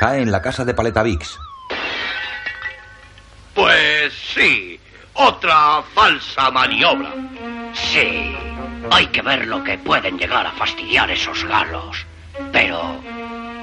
[0.00, 1.38] Cae en la casa de Paletavix.
[3.54, 4.78] Pues sí,
[5.14, 7.12] otra falsa maniobra.
[7.72, 8.36] Sí,
[8.90, 12.06] hay que ver lo que pueden llegar a fastidiar esos galos.
[12.52, 12.80] Pero,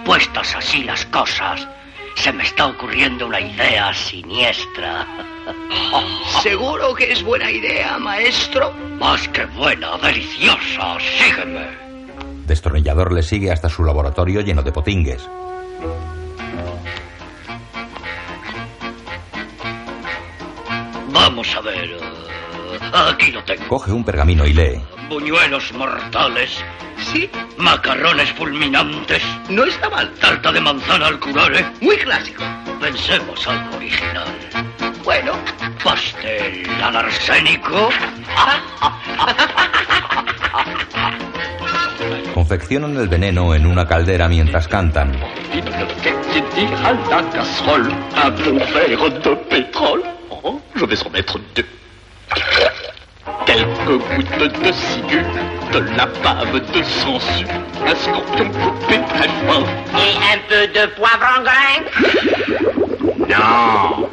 [0.06, 1.68] puestas así las cosas,
[2.16, 5.06] se me está ocurriendo una idea siniestra.
[6.44, 8.72] ¿Seguro que es buena idea, maestro?
[9.00, 10.98] Más que buena, deliciosa.
[11.00, 11.68] Sígueme.
[12.46, 15.28] Destornillador le sigue hasta su laboratorio lleno de potingues.
[21.12, 21.90] Vamos a ver.
[21.92, 23.68] eh, aquí lo tengo.
[23.68, 24.82] Coge un pergamino y lee.
[25.10, 26.64] Buñuelos mortales.
[27.12, 27.30] Sí.
[27.58, 29.22] Macarrones fulminantes.
[29.49, 30.12] No está mal.
[30.20, 31.66] Tarta de manzana al curare.
[31.82, 32.43] Muy clásico.
[32.80, 34.28] Pensemos algo original.
[35.03, 35.34] Bueno,
[35.84, 37.89] pastel al arsénico.
[42.34, 45.18] Confeccionan el veneno en una caldera mientras cantan.
[53.46, 55.24] Quelques gouttes de ciguë,
[55.74, 57.48] de la bave de sangsue,
[57.86, 59.64] un scorpion coupé très fin.
[59.98, 61.82] Et un peu de poivre en grain
[63.28, 64.10] Non.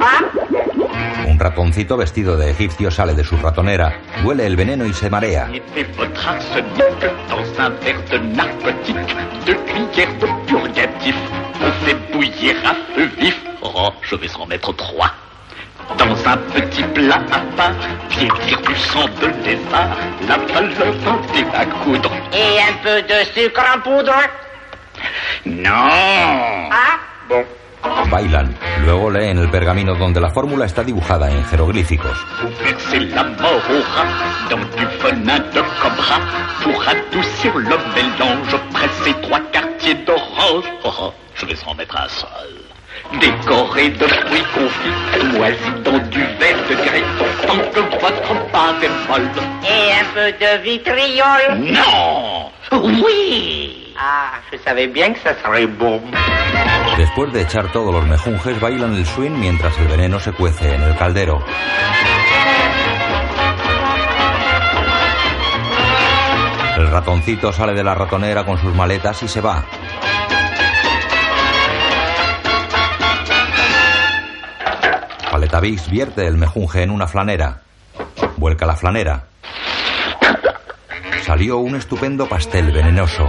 [1.29, 3.93] Un ratoncito vestido de egipcio sale de su ratonera,
[4.25, 5.47] huele el veneno y se marea.
[5.47, 11.17] Mettez votre arsenic dans un verre de narcotique, deux cuillères de purgatif.
[11.61, 13.39] On fait bouillir à feu vif.
[13.61, 15.11] Oh, je vais en mettre trois.
[15.99, 17.73] Dans un petit plat à part,
[18.09, 19.97] piétir du sang de lézard,
[20.29, 22.13] la valeur d'un thé à coudre.
[22.33, 24.15] Et un peu de sucre en poudre?
[25.47, 26.69] Non.
[26.71, 26.99] Ah?
[27.29, 27.45] Bon.
[28.11, 28.55] Bailan.
[28.85, 32.17] Luego leen el pergamino donde la fórmula está dibujada en jeroglíficos.
[32.63, 34.07] Versez la mort au rat
[34.51, 36.21] dans du venin de cobra
[36.63, 38.57] pour adoucir le mélange.
[38.73, 40.65] Pressez trois quartiers d'orange.
[40.85, 42.62] Oh, oh, je vais en mettre un seul.
[43.21, 47.05] Décoré de fruits confits, moisis dans du verre de grès,
[47.47, 49.29] tant que votre pâte est molle.
[49.63, 56.01] Et un peu de vitriol Non Oui Ah, je savais bien que ça serait bon.
[56.97, 60.83] Después de echar todos los mejunjes, bailan el swing mientras el veneno se cuece en
[60.83, 61.45] el caldero.
[66.77, 69.63] El ratoncito sale de la ratonera con sus maletas y se va.
[75.61, 77.61] Vix vierte el mejunje en una flanera.
[78.37, 79.25] Vuelca la flanera.
[81.25, 83.29] Salió un estupendo pastel venenoso.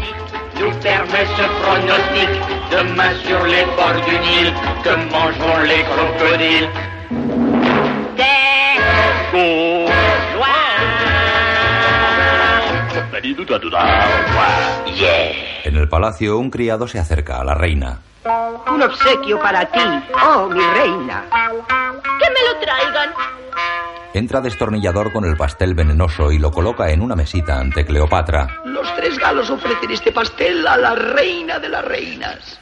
[0.59, 2.29] Nous permet ce pronostic
[2.71, 4.53] demain sur les bords du Nil
[4.83, 6.69] que mangeront les crocodiles.
[8.15, 10.12] Des
[15.63, 17.99] En el palacio, un criado se acerca a la reina.
[18.67, 19.79] Un obsequio para ti,
[20.23, 21.25] oh mi reina.
[22.19, 23.13] Que me lo traigan.
[24.13, 28.61] Entra destornillador con el pastel venenoso y lo coloca en una mesita ante Cleopatra.
[28.65, 32.59] Los tres galos ofrecen este pastel a la reina de las reinas.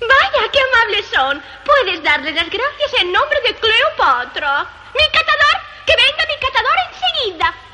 [0.00, 1.42] Vaya, qué amables son.
[1.64, 4.66] Puedes darles las gracias en nombre de Cleopatra.
[4.94, 7.67] Mi catador, que venga mi catador enseguida.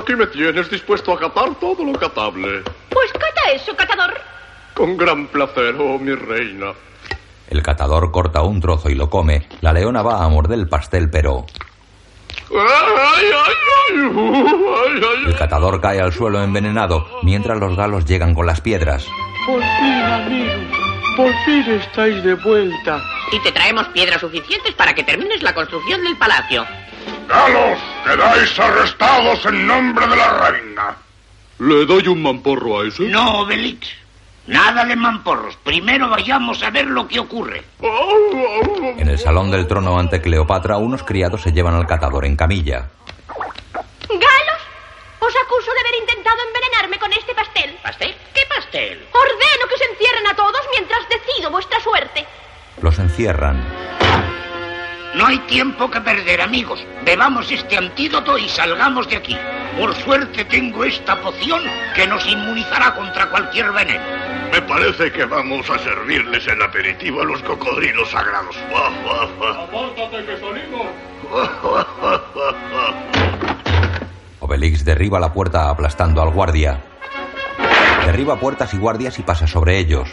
[0.00, 2.62] Aquí me tienes dispuesto a catar todo lo catable.
[2.90, 4.14] Pues cata eso, catador.
[4.74, 6.72] Con gran placer, oh mi reina.
[7.48, 9.48] El catador corta un trozo y lo come.
[9.60, 11.46] La leona va a morder el pastel, pero
[12.50, 13.26] ay,
[15.26, 19.06] el catador cae al suelo envenenado, mientras los galos llegan con las piedras.
[19.46, 20.85] Por fin, amigo.
[21.16, 23.02] Por fin estáis de vuelta.
[23.32, 26.66] Y te traemos piedras suficientes para que termines la construcción del palacio.
[27.26, 27.78] ¡Galos!
[28.04, 30.96] ¡Quedáis arrestados en nombre de la reina!
[31.58, 33.08] ¿Le doy un mamporro a ese?
[33.08, 33.88] No, Obelix.
[34.46, 35.56] Nada de mamporros.
[35.56, 37.64] Primero vayamos a ver lo que ocurre.
[38.98, 42.88] En el salón del trono ante Cleopatra, unos criados se llevan al catador en camilla.
[44.08, 44.55] ¿Galos?
[45.26, 47.76] Os acuso de haber intentado envenenarme con este pastel.
[47.82, 48.14] ¿Pastel?
[48.32, 49.04] ¿Qué pastel?
[49.12, 52.24] Ordeno que os encierren a todos mientras decido vuestra suerte.
[52.80, 53.60] Los encierran.
[55.14, 56.84] No hay tiempo que perder, amigos.
[57.02, 59.36] Bebamos este antídoto y salgamos de aquí.
[59.76, 61.64] Por suerte tengo esta poción
[61.96, 64.04] que nos inmunizará contra cualquier veneno.
[64.52, 68.56] Me parece que vamos a servirles el aperitivo a los cocodrilos sagrados.
[68.70, 70.86] ¡Apártate que salimos!
[74.46, 76.78] Obelix derriba la puerta aplastando al guardia.
[78.06, 80.08] Derriba puertas y guardias y pasa sobre ellos.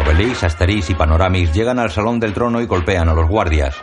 [0.00, 3.76] Obelix, Asterix y Panoramix llegan al salón del trono y golpean a los guardias.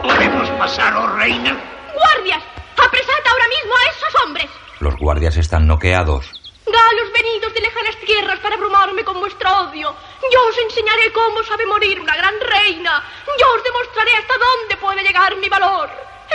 [0.00, 1.58] ¿Podemos pasar, oh reina?
[1.92, 2.42] ¡Guardias!
[2.76, 4.50] ¡Apresad ahora mismo a esos hombres!
[4.78, 6.40] Los guardias están noqueados.
[6.66, 7.94] Galos venidos de lejanas
[9.04, 9.94] con vuestro odio.
[10.32, 13.02] Yo os enseñaré cómo sabe morir una gran reina.
[13.38, 15.88] Yo os demostraré hasta dónde puede llegar mi valor.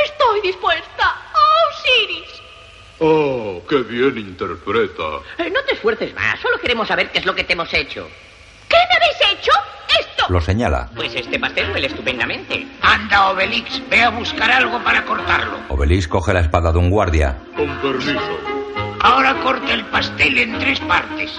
[0.04, 1.16] Estoy dispuesta.
[1.34, 2.42] ¡Oh, Osiris!
[3.00, 5.22] ¡Oh, qué bien interpreta!
[5.38, 6.40] Eh, no te esfuerces más.
[6.40, 8.08] Solo queremos saber qué es lo que te hemos hecho.
[8.68, 9.52] ¿Qué me habéis hecho?
[10.00, 10.26] Esto.
[10.30, 10.90] Lo señala.
[10.96, 12.68] Pues este pastel huele estupendamente.
[12.82, 15.60] Anda, Obelix, ve a buscar algo para cortarlo.
[15.70, 17.38] Obelix coge la espada de un guardia.
[17.56, 18.40] Con permiso.
[19.02, 21.32] Ahora corta el pastel en tres partes.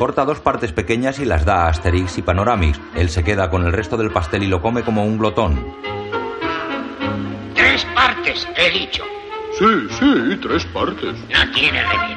[0.00, 2.80] Corta dos partes pequeñas y las da a Asterix y Panoramix.
[2.94, 5.76] Él se queda con el resto del pastel y lo come como un glotón.
[7.54, 9.04] Tres partes, he dicho.
[9.58, 11.14] Sí, sí, tres partes.
[11.28, 12.16] No tiene remedio.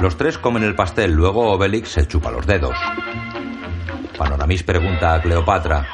[0.00, 2.76] Los tres comen el pastel, luego Obelix se chupa los dedos.
[4.16, 5.84] Panoramis pregunta a Cleopatra.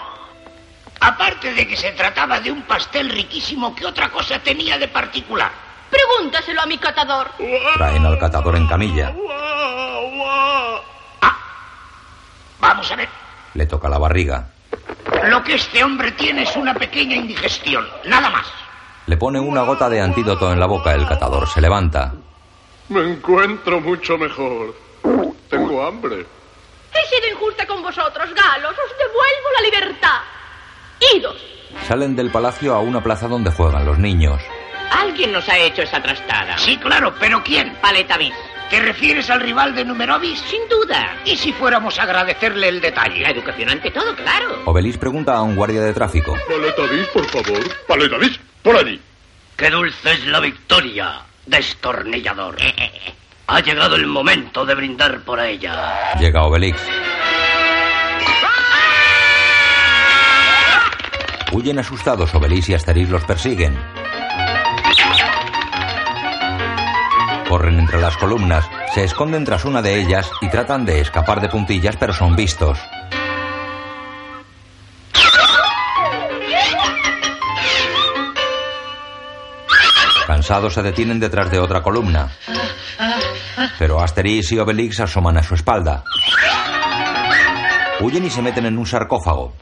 [1.00, 5.65] Aparte de que se trataba de un pastel riquísimo, ¿qué otra cosa tenía de particular?
[5.96, 7.30] Pregúntaselo a mi catador.
[7.74, 9.14] Traen al catador en camilla.
[12.60, 13.08] Vamos a ver.
[13.54, 14.50] Le toca la barriga.
[15.24, 18.46] Lo que este hombre tiene es una pequeña indigestión, nada más.
[19.06, 20.92] Le pone una gota de antídoto en la boca.
[20.92, 22.12] El catador se levanta.
[22.90, 24.74] Me encuentro mucho mejor.
[25.48, 26.26] Tengo hambre.
[26.92, 28.72] He sido injusta con vosotros, galos.
[28.72, 30.20] Os devuelvo la libertad.
[31.14, 31.36] Idos.
[31.88, 34.42] Salen del palacio a una plaza donde juegan los niños.
[34.90, 36.58] Alguien nos ha hecho esa trastada.
[36.58, 37.74] Sí, claro, pero ¿quién?
[37.80, 38.32] Paletavis.
[38.70, 40.40] ¿Te refieres al rival de Numerovis?
[40.40, 41.16] Sin duda.
[41.24, 43.20] ¿Y si fuéramos a agradecerle el detalle?
[43.20, 44.62] La educación ante todo, claro.
[44.64, 46.36] Obelis pregunta a un guardia de tráfico.
[46.48, 47.62] Paletavis, por favor.
[47.86, 49.00] Paletavis, por allí.
[49.56, 52.56] Qué dulce es la victoria, destornillador.
[53.46, 56.14] Ha llegado el momento de brindar por ella.
[56.18, 56.80] Llega Obelix.
[61.52, 62.34] Huyen asustados.
[62.34, 63.78] Obelix y Asterix los persiguen.
[67.56, 71.48] Corren entre las columnas, se esconden tras una de ellas y tratan de escapar de
[71.48, 72.78] puntillas, pero son vistos.
[80.26, 82.28] Cansados se detienen detrás de otra columna,
[83.78, 86.04] pero Asterix y Obelix asoman a su espalda.
[88.00, 89.54] Huyen y se meten en un sarcófago.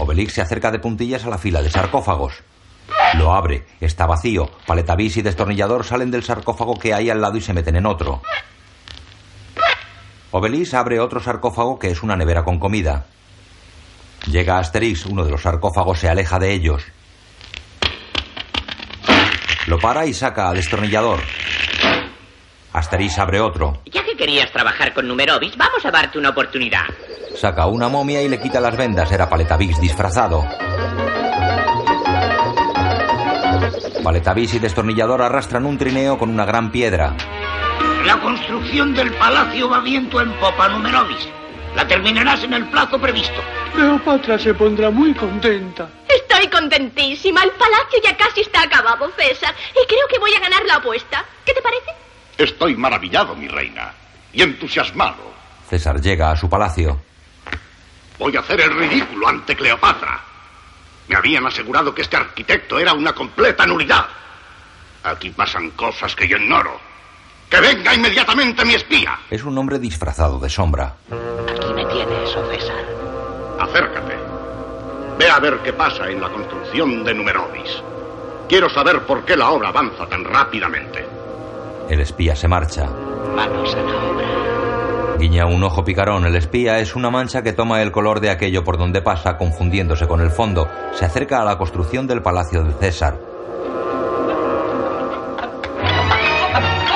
[0.00, 2.42] Obelix se acerca de puntillas a la fila de sarcófagos.
[3.14, 4.50] Lo abre, está vacío.
[4.66, 8.22] Paletavis y destornillador salen del sarcófago que hay al lado y se meten en otro.
[10.30, 13.06] Obelix abre otro sarcófago que es una nevera con comida.
[14.26, 16.84] Llega Asterix, uno de los sarcófagos se aleja de ellos.
[19.66, 21.20] Lo para y saca a destornillador.
[22.72, 23.82] Asterix abre otro.
[23.86, 26.84] Ya que querías trabajar con Numerovis, vamos a darte una oportunidad.
[27.36, 29.10] Saca una momia y le quita las vendas.
[29.10, 30.44] Era Paletavis disfrazado.
[34.02, 37.14] Paletavis y destornillador arrastran un trineo con una gran piedra.
[38.04, 41.28] La construcción del palacio va viento en popa, Numerovis.
[41.76, 43.40] La terminarás en el plazo previsto.
[43.74, 45.88] Cleopatra se pondrá muy contenta.
[46.08, 47.42] Estoy contentísima.
[47.42, 49.54] El palacio ya casi está acabado, César.
[49.72, 51.24] Y creo que voy a ganar la apuesta.
[51.44, 51.90] ¿Qué te parece?
[52.38, 53.92] Estoy maravillado, mi reina.
[54.32, 55.30] Y entusiasmado.
[55.68, 57.00] César llega a su palacio.
[58.18, 60.29] Voy a hacer el ridículo ante Cleopatra.
[61.10, 64.06] Me habían asegurado que este arquitecto era una completa nulidad.
[65.02, 66.78] Aquí pasan cosas que yo ignoro.
[67.50, 69.18] ¡Que venga inmediatamente mi espía!
[69.28, 70.94] Es un hombre disfrazado de sombra.
[71.10, 72.84] Aquí me tienes, César.
[73.58, 74.14] Acércate.
[75.18, 77.82] Ve a ver qué pasa en la construcción de Numerovis.
[78.48, 81.04] Quiero saber por qué la obra avanza tan rápidamente.
[81.88, 82.86] El espía se marcha.
[83.34, 84.49] Manos a la obra.
[85.20, 86.24] Guiña un ojo picarón.
[86.24, 90.08] El espía es una mancha que toma el color de aquello por donde pasa, confundiéndose
[90.08, 90.66] con el fondo.
[90.94, 93.20] Se acerca a la construcción del palacio de César.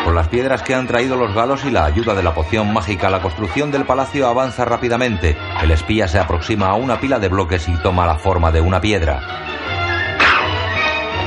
[0.03, 3.11] Con las piedras que han traído los galos y la ayuda de la poción mágica,
[3.11, 5.37] la construcción del palacio avanza rápidamente.
[5.63, 8.81] El espía se aproxima a una pila de bloques y toma la forma de una
[8.81, 9.21] piedra.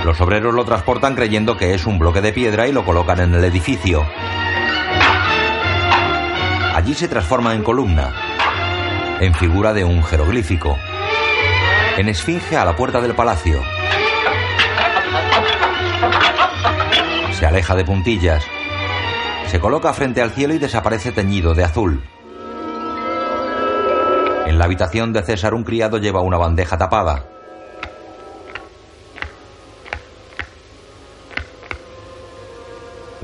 [0.04, 3.36] Los obreros lo transportan creyendo que es un bloque de piedra y lo colocan en
[3.36, 4.04] el edificio.
[6.88, 8.14] Allí se transforma en columna,
[9.20, 10.78] en figura de un jeroglífico,
[11.98, 13.62] en esfinge a la puerta del palacio.
[17.34, 18.42] Se aleja de puntillas,
[19.48, 22.02] se coloca frente al cielo y desaparece teñido de azul.
[24.46, 27.26] En la habitación de César un criado lleva una bandeja tapada.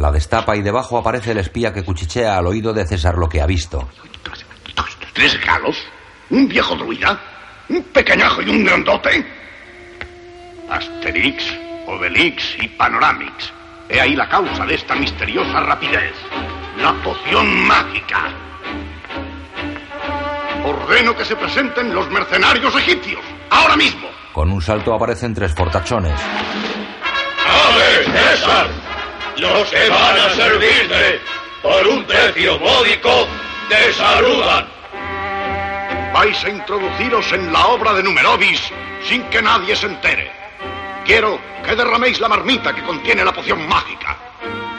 [0.03, 3.39] La destapa y debajo aparece el espía que cuchichea al oído de César lo que
[3.41, 3.87] ha visto.
[5.13, 5.77] ¿Tres galos?
[6.29, 7.17] ¿Un viejo druida?
[7.69, 9.25] ¿Un pequeñajo y un grandote?
[10.69, 11.45] Asterix,
[11.87, 13.53] Obelix y Panoramix.
[13.87, 16.15] He ahí la causa de esta misteriosa rapidez.
[16.81, 18.29] La poción mágica.
[20.65, 23.21] Ordeno que se presenten los mercenarios egipcios.
[23.49, 24.09] Ahora mismo.
[24.33, 26.19] Con un salto aparecen tres fortachones.
[27.47, 28.92] ¡Ave César!
[29.37, 31.21] Los que van a servirte
[31.61, 33.27] por un precio módico
[33.69, 34.67] te saludan.
[36.13, 38.61] Vais a introduciros en la obra de Numerovis
[39.03, 40.31] sin que nadie se entere.
[41.05, 44.17] Quiero que derraméis la marmita que contiene la poción mágica.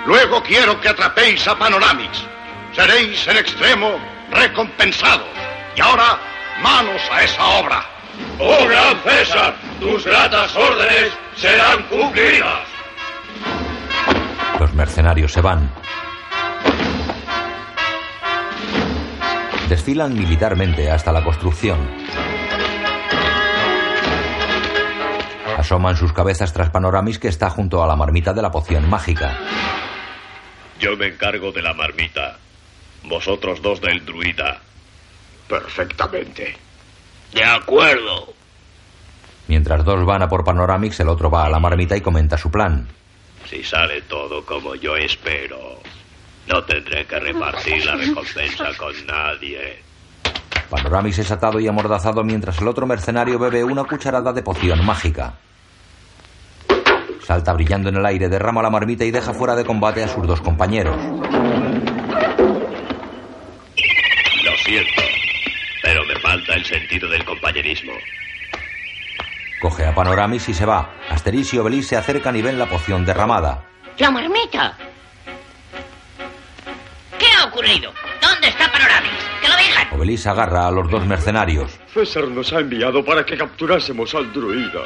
[0.06, 2.24] Luego quiero que atrapéis a Panoramix.
[2.74, 3.98] Seréis en extremo
[4.30, 5.28] recompensados.
[5.76, 6.18] Y ahora,
[6.62, 7.84] manos a esa obra.
[8.38, 12.68] Oh gran César, tus gratas órdenes serán cumplidas.
[14.64, 15.70] Los mercenarios se van.
[19.68, 21.78] Desfilan militarmente hasta la construcción.
[25.58, 29.36] Asoman sus cabezas tras Panoramis que está junto a la marmita de la poción mágica.
[30.80, 32.38] Yo me encargo de la marmita.
[33.04, 34.62] Vosotros dos del druida.
[35.46, 36.56] Perfectamente.
[37.34, 38.32] De acuerdo.
[39.46, 42.50] Mientras dos van a por Panoramix, el otro va a la marmita y comenta su
[42.50, 42.88] plan.
[43.48, 45.80] Si sale todo como yo espero,
[46.46, 49.82] no tendré que repartir la recompensa con nadie.
[50.70, 55.34] Panoramix es atado y amordazado mientras el otro mercenario bebe una cucharada de poción mágica.
[57.22, 60.26] Salta brillando en el aire, derrama la marmita y deja fuera de combate a sus
[60.26, 60.96] dos compañeros.
[64.44, 65.02] Lo siento,
[65.82, 67.92] pero me falta el sentido del compañerismo.
[69.64, 70.90] Coge a Panoramis y se va.
[71.08, 73.64] Asterix y Obelix se acercan y ven la poción derramada.
[73.96, 74.76] ¡La marmita!
[77.18, 77.90] ¿Qué ha ocurrido?
[78.20, 79.10] ¿Dónde está Panoramis?
[79.40, 79.88] ¡Que lo digan!
[79.92, 81.80] Obelix agarra a los dos mercenarios.
[81.94, 84.82] César nos ha enviado para que capturásemos al druida.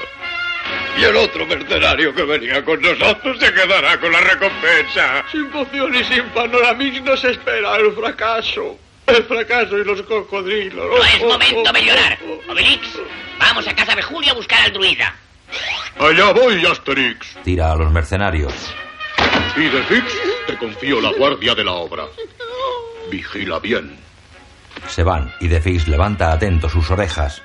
[0.96, 5.24] Y el otro mercenario que venía con nosotros se quedará con la recompensa.
[5.32, 8.78] Sin poción y sin panoramix nos espera el fracaso.
[9.08, 10.86] El fracaso y los cocodrilos.
[10.86, 12.18] No es momento de llorar.
[12.48, 12.86] Obelix,
[13.38, 15.14] vamos a casa de Julio a buscar al druida.
[15.98, 17.36] Allá voy, Asterix.
[17.42, 18.52] Tira a los mercenarios.
[19.56, 20.12] Y de Fix
[20.46, 22.04] te confío la guardia de la obra.
[23.10, 23.96] Vigila bien.
[24.86, 27.42] Se van y De Fix levanta atento sus orejas.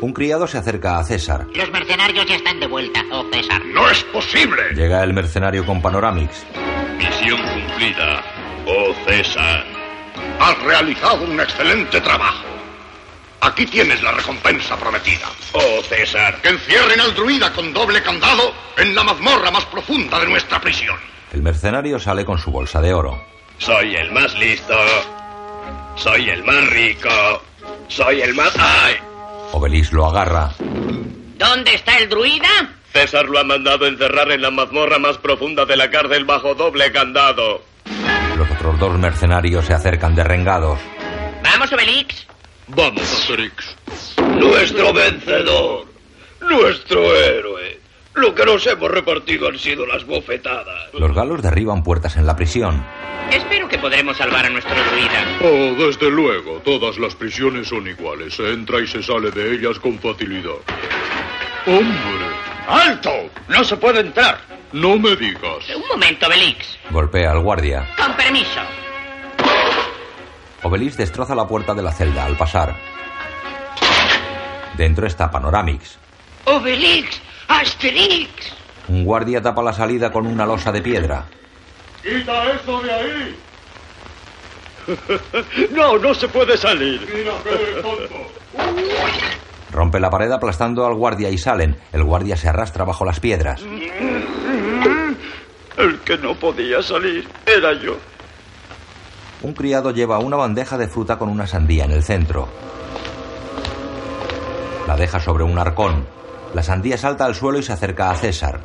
[0.00, 1.46] Un criado se acerca a César.
[1.54, 3.64] Los mercenarios ya están de vuelta, oh César.
[3.66, 4.74] ¡No es posible!
[4.74, 6.44] Llega el mercenario con Panoramix.
[6.98, 8.22] Misión cumplida,
[8.66, 9.64] oh César.
[10.40, 12.44] Has realizado un excelente trabajo.
[13.40, 15.28] Aquí tienes la recompensa prometida.
[15.52, 16.40] Oh César.
[16.40, 20.96] Que encierren al druida con doble candado en la mazmorra más profunda de nuestra prisión.
[21.32, 23.20] El mercenario sale con su bolsa de oro.
[23.58, 24.76] Soy el más listo.
[25.96, 27.42] Soy el más rico.
[27.88, 28.52] Soy el más...
[28.58, 28.96] ¡Ay!
[29.52, 30.52] Obelix lo agarra.
[31.36, 32.48] ¿Dónde está el druida?
[32.92, 36.92] César lo ha mandado encerrar en la mazmorra más profunda de la cárcel bajo doble
[36.92, 37.62] candado.
[38.42, 40.76] Los otros dos mercenarios se acercan derrengados.
[41.44, 42.26] Vamos, Obelix.
[42.66, 43.76] Vamos, Asterix.
[44.36, 45.86] Nuestro vencedor.
[46.40, 47.78] Nuestro héroe.
[48.14, 50.92] Lo que nos hemos repartido han sido las bofetadas.
[50.92, 52.84] Los galos derriban puertas en la prisión.
[53.30, 55.38] Espero que podremos salvar a nuestro druida.
[55.42, 56.58] Oh, desde luego.
[56.64, 58.34] Todas las prisiones son iguales.
[58.34, 60.58] Se entra y se sale de ellas con facilidad.
[61.66, 62.26] ¡Hombre!
[62.66, 63.30] ¡Alto!
[63.46, 64.40] ¡No se puede entrar!
[64.72, 65.68] No me digas.
[65.76, 66.78] Un momento, Obelix.
[66.90, 67.88] Golpea al guardia.
[67.96, 68.60] Con permiso.
[70.62, 72.74] Obelix destroza la puerta de la celda al pasar.
[74.76, 75.98] Dentro está Panoramix.
[76.44, 78.30] Obelix, Asterix.
[78.88, 81.26] Un guardia tapa la salida con una losa de piedra.
[82.02, 83.36] ¡Quita eso de ahí!
[85.70, 87.00] no, no se puede salir.
[87.14, 88.32] Mira qué tonto.
[89.70, 91.76] Rompe la pared aplastando al guardia y salen.
[91.92, 93.62] El guardia se arrastra bajo las piedras.
[95.82, 97.96] El que no podía salir era yo.
[99.42, 102.48] Un criado lleva una bandeja de fruta con una sandía en el centro.
[104.86, 106.06] La deja sobre un arcón.
[106.54, 108.60] La sandía salta al suelo y se acerca a César.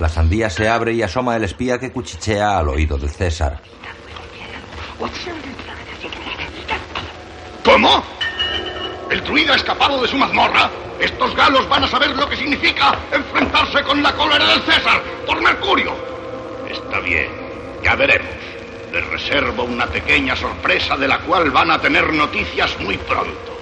[0.00, 3.58] La sandía se abre y asoma el espía que cuchichea al oído de César.
[7.64, 8.04] ¿Cómo?
[9.10, 10.70] ¿El druida ha escapado de su mazmorra?
[10.98, 15.40] Estos galos van a saber lo que significa enfrentarse con la cólera del César por
[15.42, 15.92] Mercurio.
[16.68, 17.28] Está bien,
[17.82, 18.30] ya veremos.
[18.92, 23.58] Les reservo una pequeña sorpresa de la cual van a tener noticias muy pronto.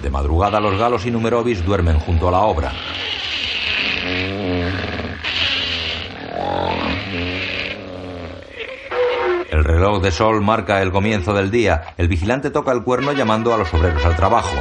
[0.00, 2.72] De madrugada los galos y Numerovis duermen junto a la obra.
[9.50, 11.94] El reloj de sol marca el comienzo del día.
[11.96, 14.54] El vigilante toca el cuerno llamando a los obreros al trabajo.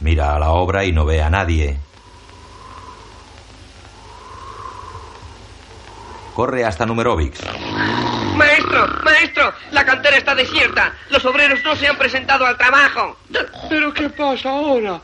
[0.00, 1.78] Mira a la obra y no ve a nadie.
[6.34, 7.40] Corre hasta Numerovix.
[8.34, 10.92] Maestro, maestro, la cantera está desierta.
[11.08, 13.18] Los obreros no se han presentado al trabajo.
[13.68, 15.00] ¿Pero qué pasa ahora?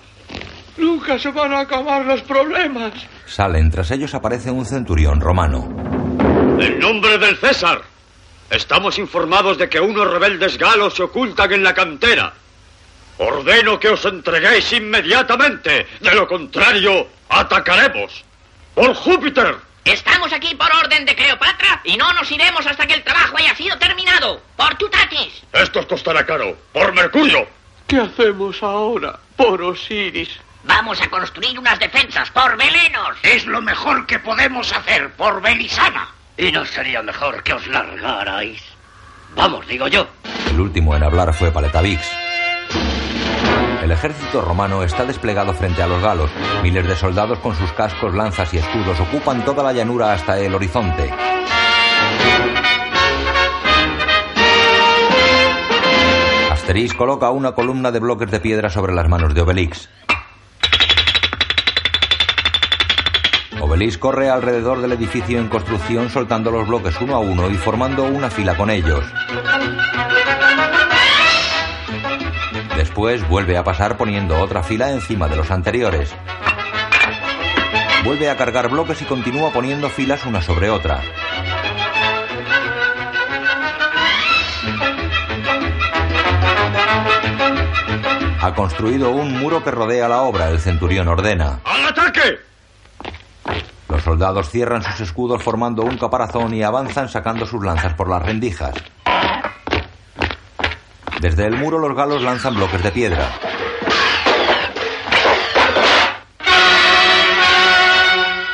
[0.76, 2.94] Nunca se van a acabar los problemas.
[3.26, 5.68] Salen, tras ellos aparece un centurión romano.
[6.58, 7.80] En nombre del César,
[8.50, 12.32] estamos informados de que unos rebeldes galos se ocultan en la cantera.
[13.18, 15.86] Ordeno que os entreguéis inmediatamente.
[16.00, 18.24] De lo contrario, atacaremos.
[18.74, 19.56] ¡Por Júpiter!
[19.84, 23.56] Estamos aquí por orden de Cleopatra y no nos iremos hasta que el trabajo haya
[23.56, 24.40] sido terminado.
[24.56, 25.42] Por Tutatis.
[25.52, 26.56] Esto os costará caro.
[26.72, 27.48] ¡Por Mercurio!
[27.86, 29.18] ¿Qué hacemos ahora?
[29.36, 30.38] Por Osiris.
[30.64, 33.16] Vamos a construir unas defensas por velenos.
[33.22, 36.08] Es lo mejor que podemos hacer por Belisana.
[36.38, 38.62] ¿Y no sería mejor que os largarais?
[39.34, 40.06] Vamos, digo yo.
[40.48, 42.00] El último en hablar fue Paletavix.
[43.82, 46.30] El ejército romano está desplegado frente a los galos.
[46.62, 50.54] Miles de soldados con sus cascos, lanzas y escudos ocupan toda la llanura hasta el
[50.54, 51.10] horizonte.
[56.52, 59.88] Asterix coloca una columna de bloques de piedra sobre las manos de Obelix.
[63.68, 68.04] Obelix corre alrededor del edificio en construcción soltando los bloques uno a uno y formando
[68.04, 69.04] una fila con ellos.
[72.78, 76.14] Después vuelve a pasar poniendo otra fila encima de los anteriores.
[78.04, 81.02] Vuelve a cargar bloques y continúa poniendo filas una sobre otra.
[88.40, 90.48] Ha construido un muro que rodea la obra.
[90.48, 91.60] El centurión ordena.
[91.64, 92.48] ¡Al ataque!
[93.88, 98.22] Los soldados cierran sus escudos formando un caparazón y avanzan sacando sus lanzas por las
[98.22, 98.74] rendijas.
[101.20, 103.28] Desde el muro los galos lanzan bloques de piedra.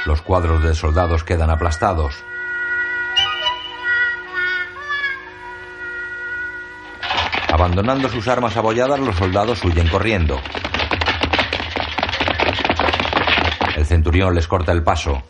[0.06, 2.14] Los cuadros de soldados quedan aplastados.
[7.54, 10.40] Abandonando sus armas abolladas, los soldados huyen corriendo.
[13.84, 15.22] El centurión les corta el paso.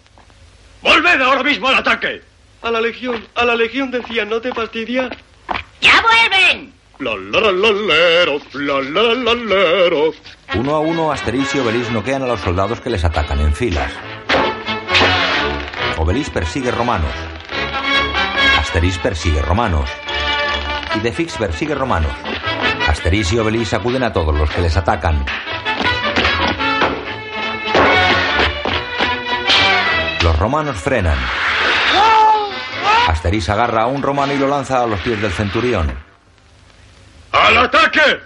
[0.80, 2.22] ¡Volved ahora mismo al ataque!
[2.62, 5.11] A la legión, a la legión decía, no te fastidia.
[5.80, 6.72] ¡Ya vuelven!
[7.00, 10.12] La la la la lero, la la la la lero.
[10.55, 13.90] Uno a uno, Asterix y Obelix noquean a los soldados que les atacan en filas.
[15.98, 17.11] Obelix persigue romanos.
[18.61, 19.90] Asterix persigue romanos.
[20.94, 22.12] Y Defix persigue romanos.
[22.86, 25.26] Asterix y Obelix acuden a todos los que les atacan.
[30.25, 31.18] Los romanos frenan.
[33.09, 35.93] Asterix agarra a un romano y lo lanza a los pies del centurión.
[37.31, 38.20] ¡Al ataque!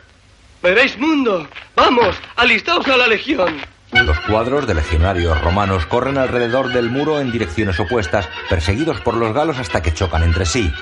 [0.62, 1.48] Veréis mundo.
[1.74, 3.56] Vamos, alistaos a la legión.
[3.90, 9.34] Los cuadros de legionarios romanos corren alrededor del muro en direcciones opuestas, perseguidos por los
[9.34, 10.72] galos hasta que chocan entre sí.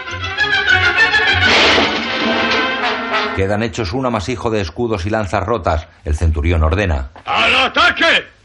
[3.37, 5.89] Quedan hechos un amasijo de escudos y lanzas rotas.
[6.05, 7.09] El centurión ordena.
[7.25, 8.36] ¡Al ataque!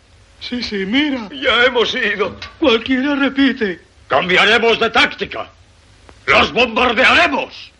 [0.42, 1.30] Sí, sí, mira.
[1.32, 2.36] Ya hemos ido.
[2.60, 3.80] Cualquiera repite.
[4.08, 5.48] Cambiaremos de táctica.
[6.26, 7.72] ¡Los bombardearemos!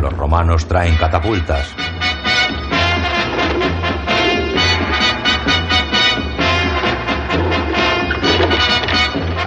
[0.00, 1.74] Los romanos traen catapultas.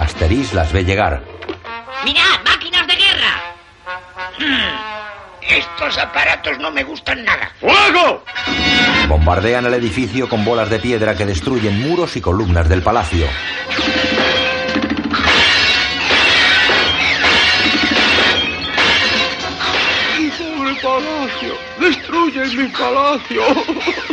[0.00, 1.22] Asterix las ve llegar.
[2.04, 3.34] ¡Mirad, máquinas de guerra!
[4.38, 5.01] Hmm,
[5.48, 7.50] Estos aparatos no me gustan nada.
[7.60, 8.24] ¡Fuego!
[9.08, 13.26] Bombardean el edificio con bolas de piedra que destruyen muros y columnas del palacio.
[20.18, 21.54] ¡Mi pobre palacio!
[21.80, 23.42] ¡Destruyen mi palacio!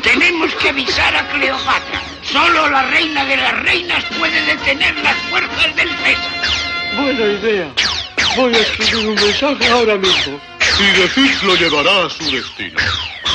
[0.01, 2.01] Tenemos que avisar a Cleopatra.
[2.23, 6.31] Solo la reina de las reinas puede detener las fuerzas del César.
[6.97, 7.67] Buena idea.
[8.35, 10.39] Voy a escribir un mensaje ahora mismo.
[10.79, 12.79] Y Defix lo llevará a su destino.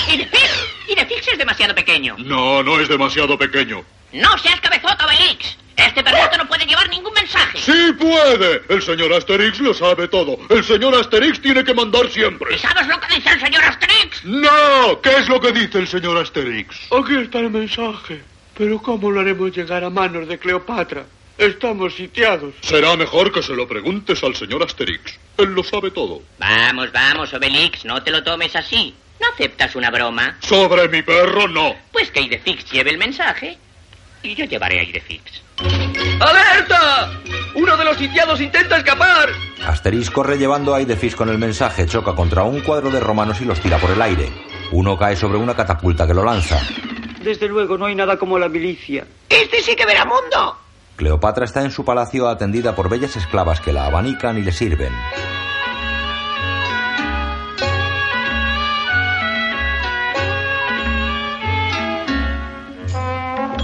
[0.09, 0.51] Idefix,
[0.89, 2.17] Idefix es demasiado pequeño.
[2.19, 3.85] No, no es demasiado pequeño.
[4.13, 5.59] No seas cabezota, Obelix.
[5.77, 7.59] Este perrito no puede llevar ningún mensaje.
[7.59, 8.63] ¡Sí puede!
[8.69, 10.39] El señor Asterix lo sabe todo.
[10.49, 12.55] El señor Asterix tiene que mandar siempre.
[12.55, 14.25] ¿Y sabes lo que dice el señor Asterix?
[14.25, 15.01] ¡No!
[15.03, 16.75] ¿Qué es lo que dice el señor Asterix?
[16.93, 18.23] Aquí está el mensaje.
[18.57, 21.05] Pero ¿cómo lo haremos llegar a manos de Cleopatra?
[21.39, 22.55] Estamos sitiados.
[22.61, 25.19] Será mejor que se lo preguntes al señor Asterix.
[25.37, 26.23] Él lo sabe todo.
[26.39, 28.95] Vamos, vamos, Obelix, no te lo tomes así.
[29.21, 30.37] ¿No aceptas una broma?
[30.41, 31.75] Sobre mi perro, no.
[31.93, 33.59] Pues que Idefix lleve el mensaje
[34.23, 35.43] y yo llevaré a Idefix.
[36.21, 37.13] ¡Alerta!
[37.55, 39.31] ¡Uno de los sitiados intenta escapar!
[39.67, 43.45] Asterix corre llevando a Idefix con el mensaje, choca contra un cuadro de romanos y
[43.45, 44.29] los tira por el aire.
[44.73, 46.61] Uno cae sobre una catapulta que lo lanza.
[47.23, 49.07] Desde luego no hay nada como la milicia.
[49.29, 50.59] Este sí que verá mundo.
[50.97, 54.93] Cleopatra está en su palacio atendida por bellas esclavas que la abanican y le sirven.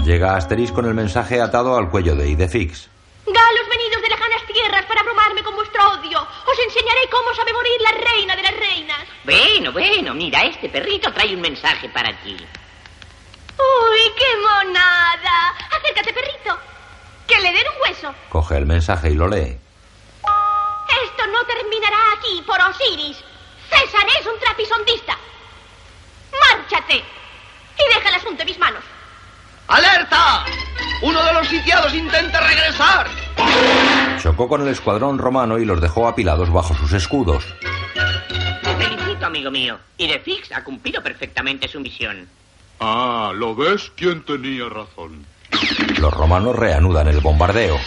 [0.03, 2.89] Llega Asterix con el mensaje atado al cuello de Idefix.
[3.25, 6.19] Galos venidos de lejanas tierras para abrumarme con vuestro odio.
[6.19, 8.99] Os enseñaré cómo sabe morir la reina de las reinas.
[9.23, 12.35] Bueno, bueno, mira, este perrito trae un mensaje para ti.
[12.35, 15.55] ¡Uy, qué monada!
[15.71, 16.70] Acércate, perrito.
[17.41, 18.13] Le den un hueso.
[18.29, 19.57] Coge el mensaje y lo lee.
[21.03, 23.17] Esto no terminará aquí por Osiris.
[23.69, 25.17] César es un trapisondista.
[26.39, 26.97] ¡Márchate!
[26.97, 28.83] Y deja el asunto en mis manos.
[29.67, 30.45] ¡Al ¡Alerta!
[31.01, 33.07] ¡Uno de los sitiados intenta regresar!
[34.21, 37.43] Chocó con el escuadrón romano y los dejó apilados bajo sus escudos.
[38.61, 39.79] Te felicito, amigo mío.
[39.97, 42.27] Y de Fix ha cumplido perfectamente su misión.
[42.79, 43.91] Ah, ¿lo ves?
[43.95, 45.25] ¿Quién tenía razón?
[45.99, 47.77] Los romanos reanudan el bombardeo.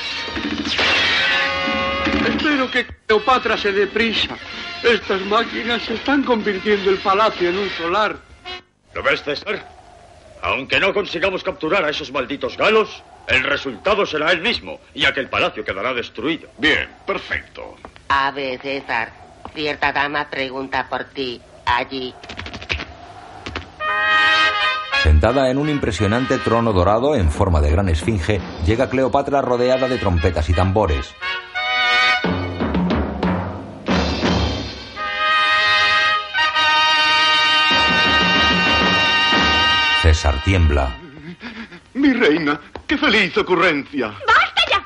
[2.27, 4.37] Espero que Cleopatra se dé prisa.
[4.83, 8.17] Estas máquinas están convirtiendo el palacio en un solar.
[8.95, 9.67] ¿Lo ves, César?
[10.43, 15.29] Aunque no consigamos capturar a esos malditos galos, el resultado será el mismo y aquel
[15.29, 16.49] palacio quedará destruido.
[16.59, 17.77] Bien, perfecto.
[18.09, 19.11] A ver, César,
[19.55, 22.15] cierta dama pregunta por ti allí.
[25.05, 29.99] Sentada en un impresionante trono dorado en forma de gran esfinge, llega Cleopatra rodeada de
[29.99, 31.15] trompetas y tambores.
[40.01, 40.97] César tiembla.
[41.93, 44.07] Mi reina, qué feliz ocurrencia.
[44.27, 44.83] ¡Basta ya!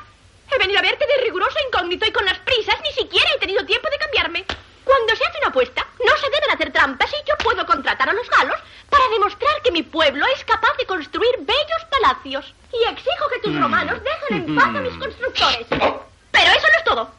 [0.53, 3.65] He venido a verte de riguroso incógnito y con las prisas ni siquiera he tenido
[3.65, 4.45] tiempo de cambiarme.
[4.89, 8.13] Cuando se hace una apuesta, no se deben hacer trampas y yo puedo contratar a
[8.13, 8.57] los galos
[8.89, 12.55] para demostrar que mi pueblo es capaz de construir bellos palacios.
[12.73, 15.67] Y exijo que tus romanos dejen en paz a mis constructores.
[15.69, 17.11] Pero eso no es todo.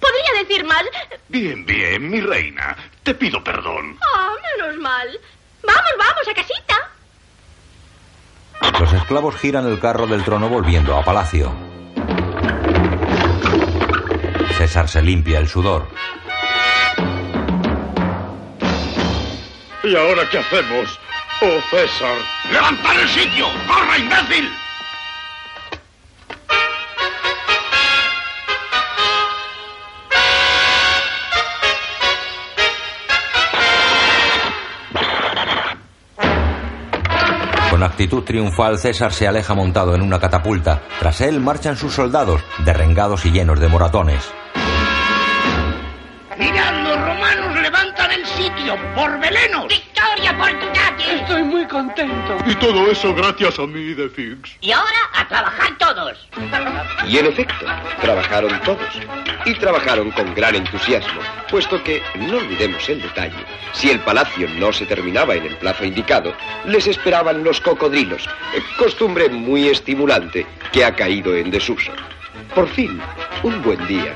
[0.00, 0.82] Podría decir más.
[1.28, 2.76] Bien, bien, mi reina.
[3.04, 3.96] Te pido perdón.
[4.02, 5.20] Ah, menos mal.
[5.62, 6.90] Vamos, vamos, a casita.
[8.80, 11.54] Los esclavos giran el carro del trono volviendo a palacio.
[14.58, 15.86] César se limpia el sudor.
[19.92, 20.98] ¿Y ahora qué hacemos?
[21.42, 22.16] Oh, César.
[22.50, 23.44] ¡Levantad el sitio!
[23.66, 24.50] ¡Corra, imbécil!
[37.68, 40.80] Con actitud triunfal, César se aleja montado en una catapulta.
[41.00, 44.26] Tras él marchan sus soldados, derrengados y llenos de moratones.
[46.38, 49.81] Mirad, los romanos levantan el sitio por velenos.
[50.46, 52.38] ¡Victoria por tu Estoy muy contento.
[52.46, 54.56] Y todo eso gracias a mí de Fix.
[54.60, 56.28] Y ahora a trabajar todos.
[57.06, 57.66] Y en efecto,
[58.00, 59.00] trabajaron todos.
[59.44, 61.20] Y trabajaron con gran entusiasmo,
[61.50, 65.84] puesto que, no olvidemos el detalle, si el palacio no se terminaba en el plazo
[65.84, 66.32] indicado,
[66.64, 68.28] les esperaban los cocodrilos,
[68.78, 71.92] costumbre muy estimulante que ha caído en desuso.
[72.54, 73.00] Por fin,
[73.42, 74.14] un buen día.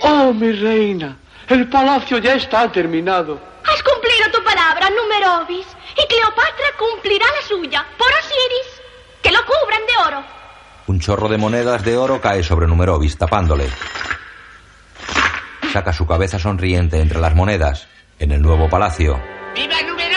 [0.00, 1.16] Oh, mi reina,
[1.48, 3.40] el palacio ya está terminado.
[3.64, 5.66] Has cumplido tu palabra, Numerobis.
[5.96, 8.82] Y Cleopatra cumplirá la suya, por Osiris.
[9.22, 10.24] Que lo cubran de oro.
[10.88, 13.68] Un chorro de monedas de oro cae sobre Numerobis, tapándole.
[15.72, 17.88] Saca su cabeza sonriente entre las monedas.
[18.18, 19.20] En el nuevo palacio,
[19.54, 20.15] ¡Viva Numerobi!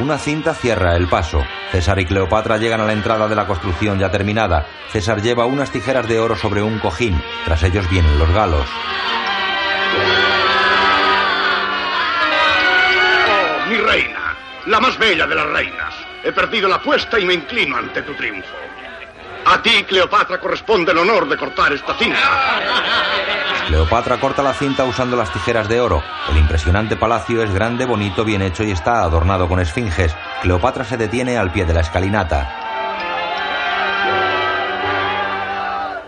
[0.00, 1.42] Una cinta cierra el paso.
[1.70, 4.66] César y Cleopatra llegan a la entrada de la construcción ya terminada.
[4.90, 7.20] César lleva unas tijeras de oro sobre un cojín.
[7.44, 8.66] Tras ellos vienen los galos.
[13.28, 14.36] Oh, mi reina,
[14.66, 15.94] la más bella de las reinas.
[16.22, 18.65] He perdido la apuesta y me inclino ante tu triunfo.
[19.48, 22.60] A ti, Cleopatra, corresponde el honor de cortar esta cinta.
[23.68, 26.02] Cleopatra corta la cinta usando las tijeras de oro.
[26.28, 30.12] El impresionante palacio es grande, bonito, bien hecho y está adornado con esfinges.
[30.42, 32.42] Cleopatra se detiene al pie de la escalinata.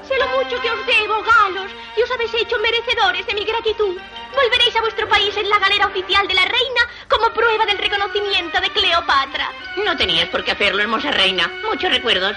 [0.02, 3.96] Sé lo mucho que os debo, galos, y os habéis hecho merecedores de mi gratitud.
[4.34, 8.60] Volveréis a vuestro país en la galera oficial de la reina como prueba del reconocimiento
[8.60, 9.52] de Cleopatra.
[9.84, 11.48] No tenías por qué hacerlo, hermosa reina.
[11.70, 12.36] Muchos recuerdos.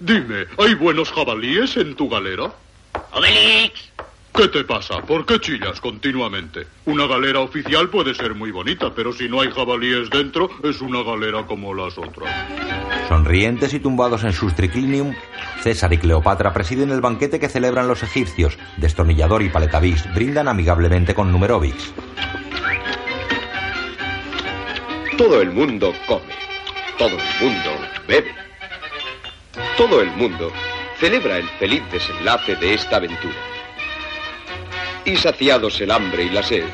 [0.00, 2.50] Dime, ¿hay buenos jabalíes en tu galera?
[3.12, 3.92] Obelix.
[4.34, 5.02] ¿Qué te pasa?
[5.02, 6.66] ¿Por qué chillas continuamente?
[6.86, 11.02] Una galera oficial puede ser muy bonita, pero si no hay jabalíes dentro, es una
[11.02, 12.32] galera como las otras.
[13.08, 15.14] Sonrientes y tumbados en sus triclinium,
[15.62, 18.56] César y Cleopatra presiden el banquete que celebran los egipcios.
[18.78, 21.92] Destornillador y Paletavix brindan amigablemente con Numerovix.
[25.18, 26.32] Todo el mundo come.
[26.96, 27.70] Todo el mundo
[28.08, 28.49] bebe.
[29.76, 30.52] Todo el mundo
[30.98, 33.34] celebra el feliz desenlace de esta aventura.
[35.04, 36.64] Y saciados el hambre y la sed,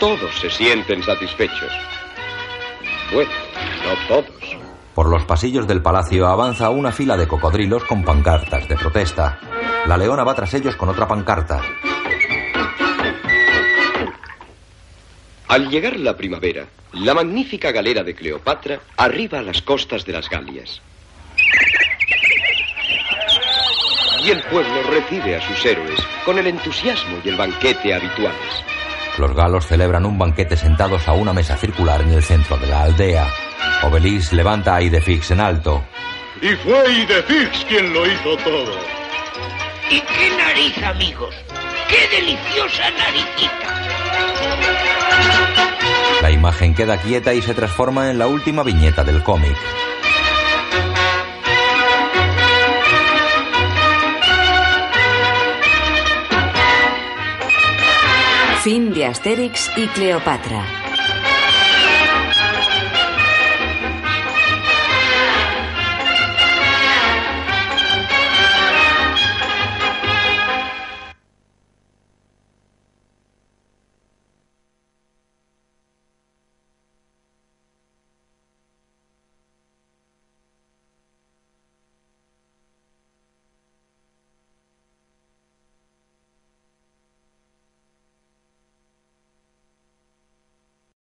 [0.00, 1.72] todos se sienten satisfechos.
[3.12, 3.30] Bueno,
[3.84, 4.56] no todos.
[4.94, 9.38] Por los pasillos del palacio avanza una fila de cocodrilos con pancartas de protesta.
[9.86, 11.60] La leona va tras ellos con otra pancarta.
[15.48, 20.28] Al llegar la primavera, la magnífica galera de Cleopatra arriba a las costas de las
[20.28, 20.80] Galias.
[24.26, 28.64] Y el pueblo recibe a sus héroes con el entusiasmo y el banquete habituales.
[29.18, 32.82] Los galos celebran un banquete sentados a una mesa circular en el centro de la
[32.82, 33.28] aldea.
[33.84, 35.84] Obelix levanta a Idefix en alto.
[36.42, 38.76] Y fue Idefix quien lo hizo todo.
[39.90, 41.32] ¿Y qué nariz, amigos?
[41.88, 43.76] ¡Qué deliciosa naricita!
[46.20, 49.56] La imagen queda quieta y se transforma en la última viñeta del cómic.
[58.66, 60.85] Fin de Asterix y Cleopatra.